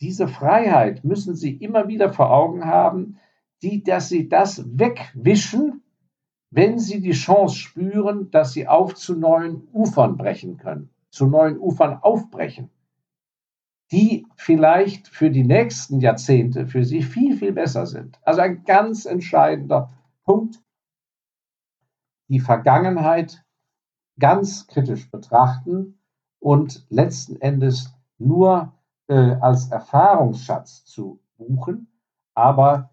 diese 0.00 0.28
Freiheit 0.28 1.04
müssen 1.04 1.34
sie 1.34 1.56
immer 1.56 1.88
wieder 1.88 2.12
vor 2.12 2.30
Augen 2.30 2.64
haben, 2.64 3.18
die, 3.62 3.82
dass 3.82 4.08
sie 4.08 4.28
das 4.28 4.64
wegwischen, 4.78 5.82
wenn 6.50 6.78
sie 6.78 7.00
die 7.00 7.12
Chance 7.12 7.56
spüren, 7.56 8.30
dass 8.30 8.52
sie 8.52 8.68
auf 8.68 8.94
zu 8.94 9.14
neuen 9.14 9.68
Ufern 9.72 10.16
brechen 10.16 10.56
können, 10.56 10.90
zu 11.10 11.26
neuen 11.26 11.58
Ufern 11.58 11.98
aufbrechen 12.00 12.70
die 13.90 14.26
vielleicht 14.36 15.08
für 15.08 15.30
die 15.30 15.44
nächsten 15.44 16.00
Jahrzehnte 16.00 16.66
für 16.66 16.84
sie 16.84 17.02
viel, 17.02 17.36
viel 17.36 17.52
besser 17.52 17.86
sind. 17.86 18.18
Also 18.22 18.40
ein 18.42 18.64
ganz 18.64 19.06
entscheidender 19.06 19.92
Punkt, 20.24 20.62
die 22.28 22.40
Vergangenheit 22.40 23.44
ganz 24.18 24.66
kritisch 24.66 25.10
betrachten 25.10 25.98
und 26.38 26.86
letzten 26.90 27.40
Endes 27.40 27.94
nur 28.18 28.74
als 29.08 29.70
Erfahrungsschatz 29.70 30.84
zu 30.84 31.18
buchen, 31.38 31.88
aber 32.34 32.90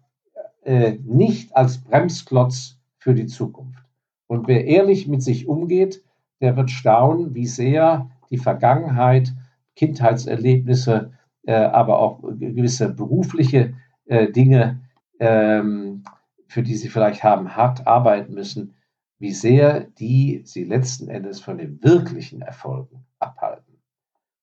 äh, 0.66 0.98
nicht 1.04 1.54
als 1.56 1.78
Bremsklotz 1.78 2.78
für 2.98 3.14
die 3.14 3.26
Zukunft. 3.26 3.84
Und 4.26 4.48
wer 4.48 4.64
ehrlich 4.64 5.06
mit 5.06 5.22
sich 5.22 5.46
umgeht, 5.46 6.02
der 6.40 6.56
wird 6.56 6.70
staunen, 6.70 7.34
wie 7.34 7.46
sehr 7.46 8.10
die 8.30 8.38
Vergangenheit 8.38 9.32
Kindheitserlebnisse, 9.76 11.12
äh, 11.46 11.54
aber 11.54 12.00
auch 12.00 12.20
gewisse 12.22 12.92
berufliche 12.92 13.74
äh, 14.06 14.32
Dinge, 14.32 14.80
ähm, 15.20 16.02
für 16.48 16.62
die 16.62 16.74
sie 16.74 16.88
vielleicht 16.88 17.22
haben 17.22 17.54
hart 17.54 17.86
arbeiten 17.86 18.34
müssen, 18.34 18.74
wie 19.18 19.32
sehr 19.32 19.80
die 19.80 20.42
sie 20.44 20.64
letzten 20.64 21.08
Endes 21.08 21.40
von 21.40 21.58
den 21.58 21.82
wirklichen 21.82 22.42
Erfolgen 22.42 23.04
abhalten. 23.18 23.65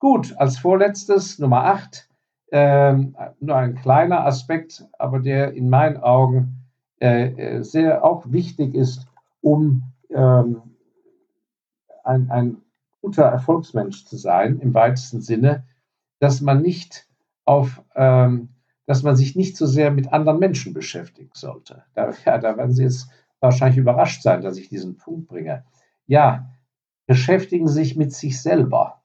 Gut, 0.04 0.36
als 0.36 0.58
vorletztes 0.58 1.40
Nummer 1.40 1.64
8, 1.64 2.10
ähm, 2.52 3.16
nur 3.40 3.56
ein 3.56 3.76
kleiner 3.76 4.26
Aspekt, 4.26 4.86
aber 5.00 5.22
der 5.22 5.54
in 5.54 5.70
meinen 5.70 5.96
Augen 5.96 6.66
äh, 7.00 7.28
äh, 7.28 7.64
sehr 7.64 8.04
auch 8.04 8.30
wichtig 8.30 8.76
ist, 8.76 9.08
um 9.40 9.84
ähm, 10.10 10.62
ein, 12.04 12.30
ein 12.30 12.58
guter 13.02 13.24
Erfolgsmensch 13.24 14.04
zu 14.04 14.18
sein, 14.18 14.60
im 14.60 14.74
weitesten 14.74 15.22
Sinne, 15.22 15.64
dass 16.20 16.42
man 16.42 16.62
nicht 16.62 17.08
auf, 17.46 17.82
ähm, 17.96 18.50
dass 18.86 19.04
man 19.04 19.16
sich 19.16 19.38
nicht 19.38 19.56
so 19.56 19.66
sehr 19.66 19.90
mit 19.90 20.12
anderen 20.12 20.40
Menschen 20.40 20.74
beschäftigen 20.74 21.32
sollte. 21.34 21.86
Da, 21.94 22.12
ja, 22.26 22.40
da 22.40 22.58
werden 22.58 22.74
Sie 22.74 22.84
jetzt 22.84 23.08
wahrscheinlich 23.40 23.78
überrascht 23.78 24.22
sein, 24.22 24.42
dass 24.42 24.58
ich 24.58 24.68
diesen 24.68 24.98
Punkt 24.98 25.30
bringe. 25.30 25.64
Ja, 26.08 26.50
beschäftigen 27.06 27.70
Sie 27.70 27.76
sich 27.76 27.96
mit 27.96 28.12
sich 28.12 28.42
selber. 28.42 29.00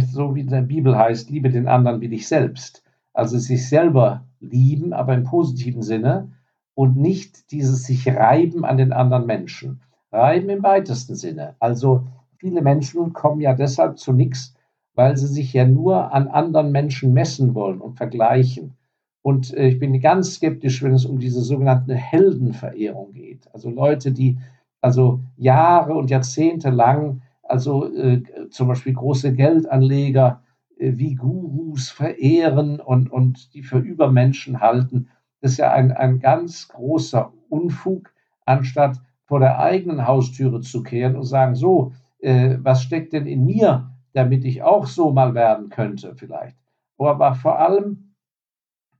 So 0.00 0.34
wie 0.34 0.40
in 0.40 0.48
der 0.48 0.62
Bibel 0.62 0.96
heißt, 0.96 1.30
liebe 1.30 1.50
den 1.50 1.68
anderen 1.68 2.00
wie 2.00 2.08
dich 2.08 2.28
selbst. 2.28 2.82
Also 3.12 3.38
sich 3.38 3.68
selber 3.68 4.24
lieben, 4.40 4.92
aber 4.92 5.14
im 5.14 5.24
positiven 5.24 5.82
Sinne 5.82 6.32
und 6.74 6.96
nicht 6.96 7.52
dieses 7.52 7.84
sich 7.84 8.08
reiben 8.08 8.64
an 8.64 8.76
den 8.76 8.92
anderen 8.92 9.26
Menschen. 9.26 9.80
Reiben 10.10 10.48
im 10.48 10.62
weitesten 10.62 11.14
Sinne. 11.14 11.54
Also 11.58 12.04
Viele 12.44 12.60
Menschen 12.60 13.14
kommen 13.14 13.40
ja 13.40 13.54
deshalb 13.54 13.98
zu 13.98 14.12
nichts, 14.12 14.54
weil 14.94 15.16
sie 15.16 15.28
sich 15.28 15.54
ja 15.54 15.66
nur 15.66 16.12
an 16.12 16.28
anderen 16.28 16.72
Menschen 16.72 17.14
messen 17.14 17.54
wollen 17.54 17.80
und 17.80 17.96
vergleichen. 17.96 18.76
Und 19.22 19.54
äh, 19.54 19.68
ich 19.68 19.78
bin 19.78 19.98
ganz 19.98 20.34
skeptisch, 20.34 20.82
wenn 20.82 20.92
es 20.92 21.06
um 21.06 21.18
diese 21.18 21.40
sogenannte 21.40 21.94
Heldenverehrung 21.94 23.14
geht. 23.14 23.48
Also 23.54 23.70
Leute, 23.70 24.12
die 24.12 24.36
also 24.82 25.20
Jahre 25.38 25.94
und 25.94 26.10
Jahrzehnte 26.10 26.68
lang, 26.68 27.22
also 27.46 27.92
äh, 27.92 28.22
zum 28.50 28.68
Beispiel 28.68 28.94
große 28.94 29.34
Geldanleger 29.34 30.42
äh, 30.78 30.92
wie 30.96 31.14
Gurus 31.14 31.90
verehren 31.90 32.80
und, 32.80 33.10
und 33.10 33.54
die 33.54 33.62
für 33.62 33.78
Übermenschen 33.78 34.60
halten. 34.60 35.08
Das 35.40 35.52
ist 35.52 35.58
ja 35.58 35.72
ein, 35.72 35.92
ein 35.92 36.20
ganz 36.20 36.68
großer 36.68 37.32
Unfug, 37.48 38.12
anstatt 38.46 39.00
vor 39.24 39.40
der 39.40 39.58
eigenen 39.58 40.06
Haustüre 40.06 40.60
zu 40.60 40.82
kehren 40.82 41.16
und 41.16 41.24
sagen, 41.24 41.54
so, 41.54 41.92
äh, 42.18 42.56
was 42.60 42.82
steckt 42.82 43.12
denn 43.12 43.26
in 43.26 43.44
mir, 43.44 43.90
damit 44.12 44.44
ich 44.44 44.62
auch 44.62 44.86
so 44.86 45.12
mal 45.12 45.34
werden 45.34 45.68
könnte 45.68 46.14
vielleicht. 46.14 46.56
Aber 46.98 47.34
vor 47.34 47.58
allem 47.58 48.14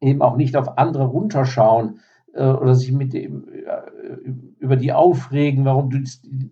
eben 0.01 0.23
auch 0.23 0.37
nicht 0.37 0.57
auf 0.57 0.77
andere 0.77 1.05
runterschauen 1.07 2.01
oder 2.43 2.75
sich 2.75 2.93
mit 2.93 3.13
dem, 3.13 3.49
äh, 3.49 4.31
über 4.59 4.77
die 4.77 4.93
aufregen, 4.93 5.65
warum 5.65 5.91
die, 5.91 6.05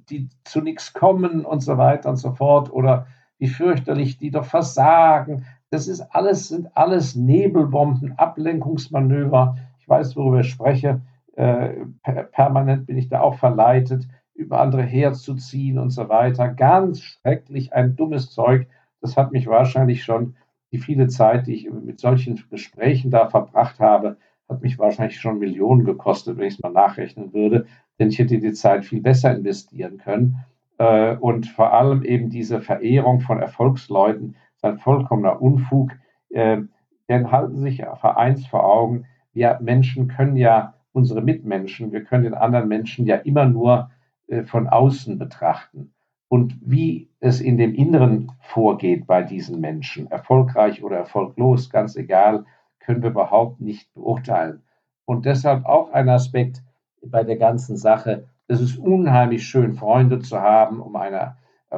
die 0.09 0.29
zu 0.45 0.61
nichts 0.61 0.93
kommen 0.93 1.45
und 1.45 1.61
so 1.61 1.79
weiter 1.79 2.11
und 2.11 2.17
so 2.17 2.33
fort 2.33 2.73
oder 2.73 3.07
wie 3.39 3.49
fürchterlich 3.49 4.19
die 4.19 4.31
doch 4.31 4.45
versagen. 4.45 5.45
Das 5.71 5.89
ist 5.89 6.01
alles, 6.01 6.49
sind 6.49 6.77
alles 6.77 7.17
Nebelbomben, 7.17 8.19
Ablenkungsmanöver. 8.19 9.57
Ich 9.81 9.89
weiß, 9.89 10.17
worüber 10.17 10.41
ich 10.41 10.51
spreche. 10.51 11.01
Äh, 11.35 11.87
permanent 12.31 12.87
bin 12.87 12.99
ich 12.99 13.09
da 13.09 13.21
auch 13.21 13.37
verleitet 13.37 14.07
über 14.35 14.61
andere 14.61 14.83
herzuziehen 14.83 15.79
und 15.79 15.91
so 15.91 16.09
weiter. 16.09 16.49
Ganz 16.49 17.01
schrecklich, 17.01 17.73
ein 17.73 17.97
dummes 17.97 18.31
Zeug. 18.31 18.67
Das 19.01 19.17
hat 19.17 19.33
mich 19.33 19.47
wahrscheinlich 19.47 20.05
schon 20.05 20.37
die 20.73 20.79
viele 20.79 21.09
Zeit, 21.09 21.47
die 21.47 21.55
ich 21.55 21.71
mit 21.71 22.01
solchen 22.01 22.43
Gesprächen 22.51 23.11
da 23.11 23.29
verbracht 23.29 23.79
habe, 23.79 24.17
hat 24.49 24.63
mich 24.63 24.79
wahrscheinlich 24.79 25.21
schon 25.21 25.39
Millionen 25.39 25.85
gekostet, 25.85 26.37
wenn 26.37 26.47
ich 26.47 26.55
es 26.55 26.63
mal 26.63 26.73
nachrechnen 26.73 27.33
würde. 27.33 27.67
Denn 27.99 28.09
ich 28.09 28.19
hätte 28.19 28.39
die 28.39 28.53
Zeit 28.53 28.85
viel 28.85 29.01
besser 29.01 29.35
investieren 29.35 29.99
können. 29.99 30.45
Äh, 30.79 31.17
und 31.17 31.47
vor 31.47 31.73
allem 31.73 32.03
eben 32.05 32.31
diese 32.31 32.61
Verehrung 32.61 33.21
von 33.21 33.41
Erfolgsleuten 33.41 34.37
ist 34.57 34.65
ein 34.65 34.79
vollkommener 34.79 35.41
Unfug. 35.41 35.93
Äh, 36.31 36.63
denn 37.09 37.31
halten 37.31 37.57
Sie 37.57 37.71
sich 37.71 37.83
vereins 38.01 38.47
vor 38.47 38.65
Augen, 38.65 39.07
wir 39.33 39.59
Menschen 39.61 40.09
können 40.09 40.37
ja 40.37 40.75
unsere 40.93 41.23
Mitmenschen, 41.23 41.93
wir 41.93 42.05
können 42.05 42.25
den 42.25 42.35
anderen 42.35 42.69
Menschen 42.69 43.07
ja 43.07 43.17
immer 43.17 43.47
nur 43.47 43.91
äh, 44.29 44.43
von 44.45 44.69
außen 44.69 45.19
betrachten 45.19 45.93
und 46.33 46.57
wie 46.63 47.11
es 47.21 47.43
in 47.43 47.59
dem 47.59 47.75
Inneren 47.75 48.33
vorgeht 48.41 49.07
bei 49.07 49.23
diesen 49.23 49.61
Menschen, 49.61 50.11
erfolgreich 50.11 50.83
oder 50.83 50.97
erfolglos, 50.97 51.69
ganz 51.69 51.95
egal, 51.95 52.47
können 52.85 53.03
wir 53.03 53.11
überhaupt 53.11 53.61
nicht 53.61 53.93
beurteilen. 53.95 54.63
Und 55.05 55.27
deshalb 55.27 55.67
auch 55.67 55.91
ein 55.93 56.09
Aspekt 56.09 56.63
bei 57.05 57.25
der 57.25 57.37
ganzen 57.37 57.77
Sache. 57.77 58.29
Es 58.49 58.61
ist 58.61 58.79
unheimlich 58.79 59.47
schön, 59.47 59.75
Freunde 59.75 60.21
zu 60.21 60.41
haben, 60.41 60.81
um 60.81 60.97
eine, 60.97 61.37
äh, 61.71 61.77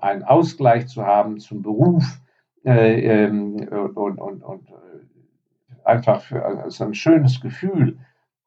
einen 0.00 0.22
Ausgleich 0.22 0.86
zu 0.88 1.04
haben 1.04 1.38
zum 1.38 1.62
Beruf 1.62 2.20
äh, 2.64 3.24
ähm, 3.24 3.56
und, 3.94 4.18
und, 4.18 4.42
und 4.42 4.68
äh, 4.70 5.84
einfach 5.84 6.22
für, 6.22 6.44
also 6.44 6.84
ein 6.84 6.94
schönes 6.94 7.40
Gefühl. 7.40 7.98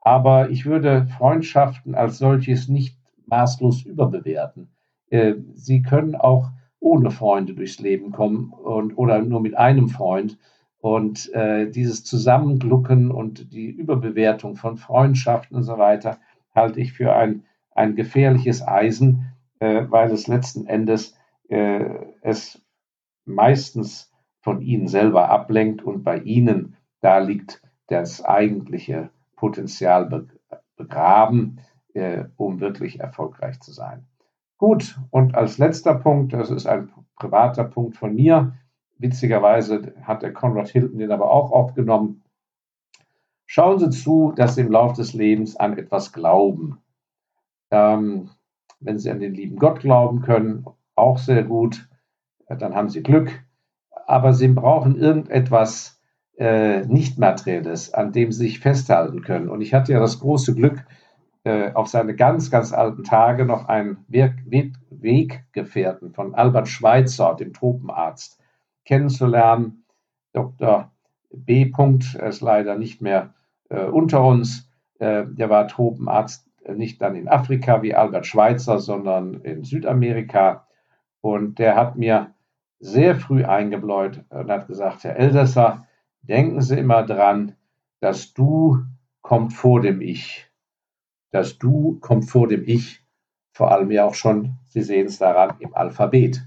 Aber 0.02 0.50
ich 0.50 0.66
würde 0.66 1.08
Freundschaften 1.18 1.96
als 1.96 2.18
solches 2.18 2.68
nicht 2.68 2.98
maßlos 3.26 3.84
überbewerten. 3.84 4.70
äh, 5.10 5.34
Sie 5.56 5.82
können 5.82 6.16
auch 6.16 6.52
ohne 6.80 7.10
Freunde 7.10 7.56
durchs 7.56 7.80
Leben 7.80 8.12
kommen 8.12 8.52
und, 8.52 8.94
oder 8.98 9.20
nur 9.22 9.42
mit 9.42 9.58
einem 9.58 9.90
Freund. 9.90 10.38
Und 10.86 11.34
äh, 11.34 11.72
dieses 11.72 12.04
Zusammenglucken 12.04 13.10
und 13.10 13.52
die 13.52 13.72
Überbewertung 13.72 14.56
von 14.56 14.78
Freundschaften 14.78 15.58
und 15.58 15.64
so 15.64 15.80
weiter 15.80 16.20
halte 16.54 16.80
ich 16.80 16.94
für 16.94 17.16
ein, 17.16 17.44
ein 17.72 17.96
gefährliches 17.96 18.62
Eisen, 18.62 19.34
äh, 19.58 19.86
weil 19.90 20.12
es 20.12 20.28
letzten 20.28 20.68
Endes 20.68 21.18
äh, 21.50 21.86
es 22.22 22.62
meistens 23.26 24.12
von 24.42 24.62
Ihnen 24.62 24.88
selber 24.88 25.28
ablenkt 25.28 25.82
und 25.82 26.04
bei 26.04 26.20
Ihnen, 26.20 26.76
da 27.02 27.18
liegt 27.18 27.64
das 27.88 28.24
eigentliche 28.24 29.10
Potenzial 29.38 30.28
begraben, 30.78 31.62
äh, 31.96 32.26
um 32.38 32.60
wirklich 32.60 33.00
erfolgreich 33.00 33.60
zu 33.60 33.72
sein. 33.72 34.06
Gut, 34.60 35.00
und 35.10 35.34
als 35.34 35.58
letzter 35.58 35.96
Punkt, 35.96 36.34
das 36.34 36.52
ist 36.52 36.68
ein 36.68 36.92
privater 37.16 37.64
Punkt 37.64 37.98
von 37.98 38.14
mir, 38.14 38.54
witzigerweise 38.98 39.94
hat 40.04 40.22
der 40.22 40.34
Conrad 40.34 40.70
Hilton 40.70 41.00
den 41.00 41.12
aber 41.12 41.32
auch 41.32 41.52
aufgenommen. 41.52 42.24
Schauen 43.46 43.80
Sie 43.80 43.90
zu, 43.90 44.34
dass 44.36 44.56
Sie 44.56 44.62
im 44.62 44.72
Laufe 44.72 44.96
des 44.96 45.14
Lebens 45.14 45.56
an 45.56 45.78
etwas 45.78 46.14
glauben. 46.14 46.80
Ähm, 47.72 48.30
wenn 48.80 48.98
Sie 48.98 49.12
an 49.12 49.20
den 49.20 49.34
lieben 49.34 49.58
Gott 49.58 49.80
glauben 49.80 50.22
können, 50.22 50.66
auch 50.96 51.18
sehr 51.18 51.44
gut, 51.44 51.88
dann 52.48 52.76
haben 52.76 52.90
Sie 52.90 53.04
Glück. 53.04 53.44
Aber 54.08 54.34
Sie 54.34 54.48
brauchen 54.48 54.98
irgendetwas 54.98 56.02
äh, 56.38 56.86
Nicht-Materielles, 56.86 57.94
an 57.94 58.12
dem 58.12 58.32
Sie 58.32 58.46
sich 58.46 58.60
festhalten 58.60 59.22
können. 59.22 59.50
Und 59.50 59.62
ich 59.62 59.74
hatte 59.74 59.94
ja 59.94 60.00
das 60.00 60.20
große 60.20 60.56
Glück, 60.56 60.86
äh, 61.44 61.72
auf 61.74 61.88
seine 61.88 62.16
ganz, 62.16 62.50
ganz 62.50 62.74
alten 62.74 63.04
Tage 63.04 63.46
noch 63.46 63.68
einen 63.68 64.04
Weggefährten 64.08 66.12
von 66.12 66.34
Albert 66.34 66.68
Schweitzer, 66.68 67.36
dem 67.36 67.54
Tropenarzt, 67.54 68.40
kennenzulernen. 68.86 69.86
Dr. 70.34 70.92
B. 71.32 71.72
er 72.18 72.28
ist 72.28 72.42
leider 72.42 72.78
nicht 72.78 73.02
mehr 73.02 73.34
äh, 73.70 73.86
unter 73.86 74.24
uns. 74.24 74.70
Äh, 75.00 75.26
der 75.28 75.50
war 75.50 75.68
Tropenarzt 75.68 76.50
äh, 76.64 76.74
nicht 76.74 77.02
dann 77.02 77.16
in 77.16 77.28
Afrika 77.28 77.82
wie 77.82 77.96
Albert 77.96 78.26
Schweitzer, 78.26 78.80
sondern 78.80 79.36
in 79.42 79.64
Südamerika. 79.64 80.68
Und 81.22 81.60
der 81.60 81.76
hat 81.76 81.96
mir 81.98 82.34
sehr 82.80 83.16
früh 83.16 83.44
eingebläut 83.44 84.24
und 84.30 84.50
hat 84.50 84.68
gesagt, 84.68 85.04
Herr 85.04 85.18
Elsässer, 85.18 85.88
denken 86.22 86.62
Sie 86.62 86.78
immer 86.78 87.04
dran, 87.04 87.56
das 88.00 88.34
Du 88.34 88.84
kommt 89.22 89.54
vor 89.54 89.82
dem 89.82 90.02
Ich. 90.02 90.48
Das 91.32 91.58
Du 91.58 91.98
kommt 92.00 92.30
vor 92.30 92.48
dem 92.48 92.64
Ich, 92.66 93.04
vor 93.52 93.72
allem 93.72 93.92
ja 93.92 94.06
auch 94.06 94.14
schon, 94.14 94.58
Sie 94.66 94.82
sehen 94.82 95.08
es 95.08 95.18
daran, 95.18 95.56
im 95.60 95.74
Alphabet. 95.74 96.44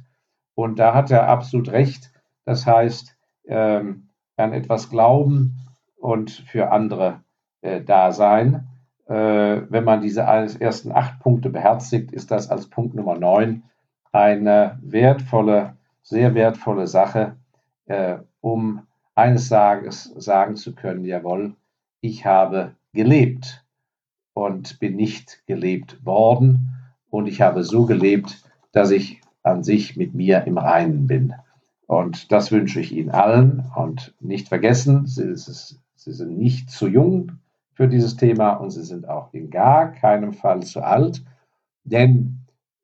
Und 0.54 0.78
da 0.78 0.94
hat 0.94 1.10
er 1.10 1.28
absolut 1.28 1.70
recht. 1.70 2.12
Das 2.48 2.66
heißt, 2.66 3.14
ähm, 3.46 4.08
an 4.38 4.54
etwas 4.54 4.88
glauben 4.88 5.68
und 5.98 6.30
für 6.30 6.72
andere 6.72 7.20
äh, 7.60 7.82
da 7.82 8.10
sein. 8.10 8.68
Äh, 9.04 9.60
wenn 9.68 9.84
man 9.84 10.00
diese 10.00 10.22
ersten 10.22 10.92
acht 10.92 11.20
Punkte 11.20 11.50
beherzigt, 11.50 12.10
ist 12.10 12.30
das 12.30 12.48
als 12.48 12.70
Punkt 12.70 12.94
Nummer 12.94 13.18
neun 13.18 13.64
eine 14.12 14.78
wertvolle, 14.80 15.76
sehr 16.00 16.34
wertvolle 16.34 16.86
Sache, 16.86 17.36
äh, 17.84 18.16
um 18.40 18.86
eines 19.14 19.50
Tages 19.50 20.04
sagen 20.16 20.56
zu 20.56 20.74
können, 20.74 21.04
jawohl, 21.04 21.54
ich 22.00 22.24
habe 22.24 22.76
gelebt 22.94 23.62
und 24.32 24.80
bin 24.80 24.96
nicht 24.96 25.42
gelebt 25.46 26.02
worden 26.06 26.78
und 27.10 27.26
ich 27.26 27.42
habe 27.42 27.62
so 27.62 27.84
gelebt, 27.84 28.42
dass 28.72 28.90
ich 28.90 29.20
an 29.42 29.62
sich 29.62 29.98
mit 29.98 30.14
mir 30.14 30.44
im 30.44 30.56
Reinen 30.56 31.06
bin. 31.06 31.34
Und 31.88 32.32
das 32.32 32.52
wünsche 32.52 32.80
ich 32.80 32.92
Ihnen 32.92 33.10
allen. 33.10 33.64
Und 33.74 34.14
nicht 34.20 34.48
vergessen, 34.48 35.06
Sie, 35.06 35.34
Sie 35.34 36.12
sind 36.12 36.36
nicht 36.38 36.70
zu 36.70 36.86
jung 36.86 37.38
für 37.72 37.88
dieses 37.88 38.16
Thema 38.16 38.52
und 38.52 38.70
Sie 38.70 38.84
sind 38.84 39.08
auch 39.08 39.32
in 39.32 39.48
gar 39.48 39.92
keinem 39.92 40.34
Fall 40.34 40.62
zu 40.62 40.82
alt. 40.82 41.24
Denn 41.84 42.40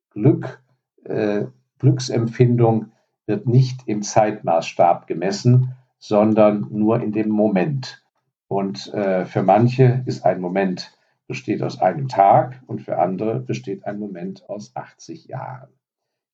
Glück, 0.09 0.59
äh, 1.03 1.45
Glücksempfindung 1.77 2.91
wird 3.27 3.47
nicht 3.47 3.87
im 3.87 4.01
Zeitmaßstab 4.01 5.05
gemessen, 5.05 5.75
sondern 5.99 6.67
nur 6.71 6.99
in 6.99 7.11
dem 7.11 7.29
Moment. 7.29 8.03
Und 8.47 8.91
äh, 8.93 9.25
für 9.25 9.43
manche 9.43 10.03
ist 10.07 10.25
ein 10.25 10.41
Moment 10.41 10.97
besteht 11.27 11.61
aus 11.61 11.79
einem 11.79 12.07
Tag 12.07 12.59
und 12.65 12.81
für 12.81 12.97
andere 12.97 13.39
besteht 13.39 13.85
ein 13.85 13.99
Moment 13.99 14.49
aus 14.49 14.75
80 14.75 15.25
Jahren. 15.25 15.69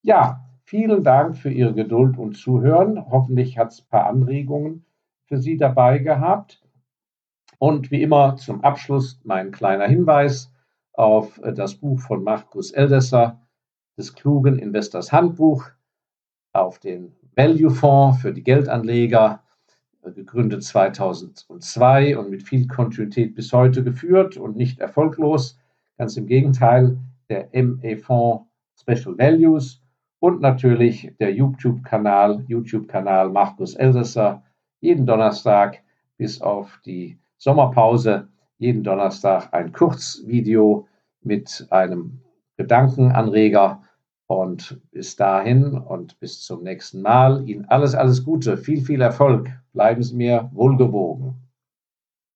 Ja, 0.03 0.45
Vielen 0.71 1.03
Dank 1.03 1.35
für 1.35 1.51
Ihre 1.51 1.73
Geduld 1.73 2.17
und 2.17 2.37
Zuhören. 2.37 3.11
Hoffentlich 3.11 3.57
hat 3.57 3.73
es 3.73 3.81
ein 3.81 3.89
paar 3.89 4.05
Anregungen 4.05 4.85
für 5.25 5.37
Sie 5.37 5.57
dabei 5.57 5.97
gehabt. 5.97 6.63
Und 7.59 7.91
wie 7.91 8.01
immer 8.01 8.37
zum 8.37 8.63
Abschluss 8.63 9.19
mein 9.25 9.51
kleiner 9.51 9.85
Hinweis 9.85 10.49
auf 10.93 11.43
äh, 11.43 11.51
das 11.51 11.75
Buch 11.75 11.99
von 11.99 12.23
Markus 12.23 12.71
Eldesser, 12.71 13.41
des 13.97 14.13
klugen 14.15 14.59
Investors 14.59 15.11
Handbuch, 15.11 15.65
auf 16.53 16.79
den 16.79 17.17
Value 17.35 17.71
Fonds 17.71 18.21
für 18.21 18.31
die 18.31 18.41
Geldanleger, 18.41 19.43
äh, 20.03 20.11
gegründet 20.13 20.63
2002 20.63 22.17
und 22.17 22.29
mit 22.29 22.43
viel 22.43 22.65
Kontinuität 22.65 23.35
bis 23.35 23.51
heute 23.51 23.83
geführt 23.83 24.37
und 24.37 24.55
nicht 24.55 24.79
erfolglos. 24.79 25.59
Ganz 25.97 26.15
im 26.15 26.27
Gegenteil, 26.27 26.97
der 27.27 27.49
ME 27.51 27.97
Fonds 27.97 28.45
Special 28.79 29.17
Values 29.17 29.80
und 30.21 30.39
natürlich 30.39 31.11
der 31.19 31.33
YouTube-Kanal, 31.33 32.45
YouTube-Kanal 32.47 33.29
Markus 33.29 33.73
Elsässer, 33.73 34.43
jeden 34.79 35.07
Donnerstag 35.07 35.81
bis 36.17 36.41
auf 36.41 36.79
die 36.85 37.17
Sommerpause, 37.37 38.27
jeden 38.59 38.83
Donnerstag 38.83 39.51
ein 39.51 39.71
Kurzvideo 39.73 40.87
mit 41.23 41.65
einem 41.71 42.21
Gedankenanreger. 42.55 43.81
Und 44.27 44.79
bis 44.91 45.15
dahin 45.15 45.73
und 45.73 46.19
bis 46.19 46.41
zum 46.41 46.63
nächsten 46.63 47.01
Mal 47.01 47.49
Ihnen 47.49 47.65
alles, 47.65 47.95
alles 47.95 48.23
Gute, 48.23 48.57
viel, 48.57 48.81
viel 48.81 49.01
Erfolg. 49.01 49.49
Bleiben 49.73 50.03
Sie 50.03 50.15
mir 50.15 50.49
wohlgewogen. 50.53 51.50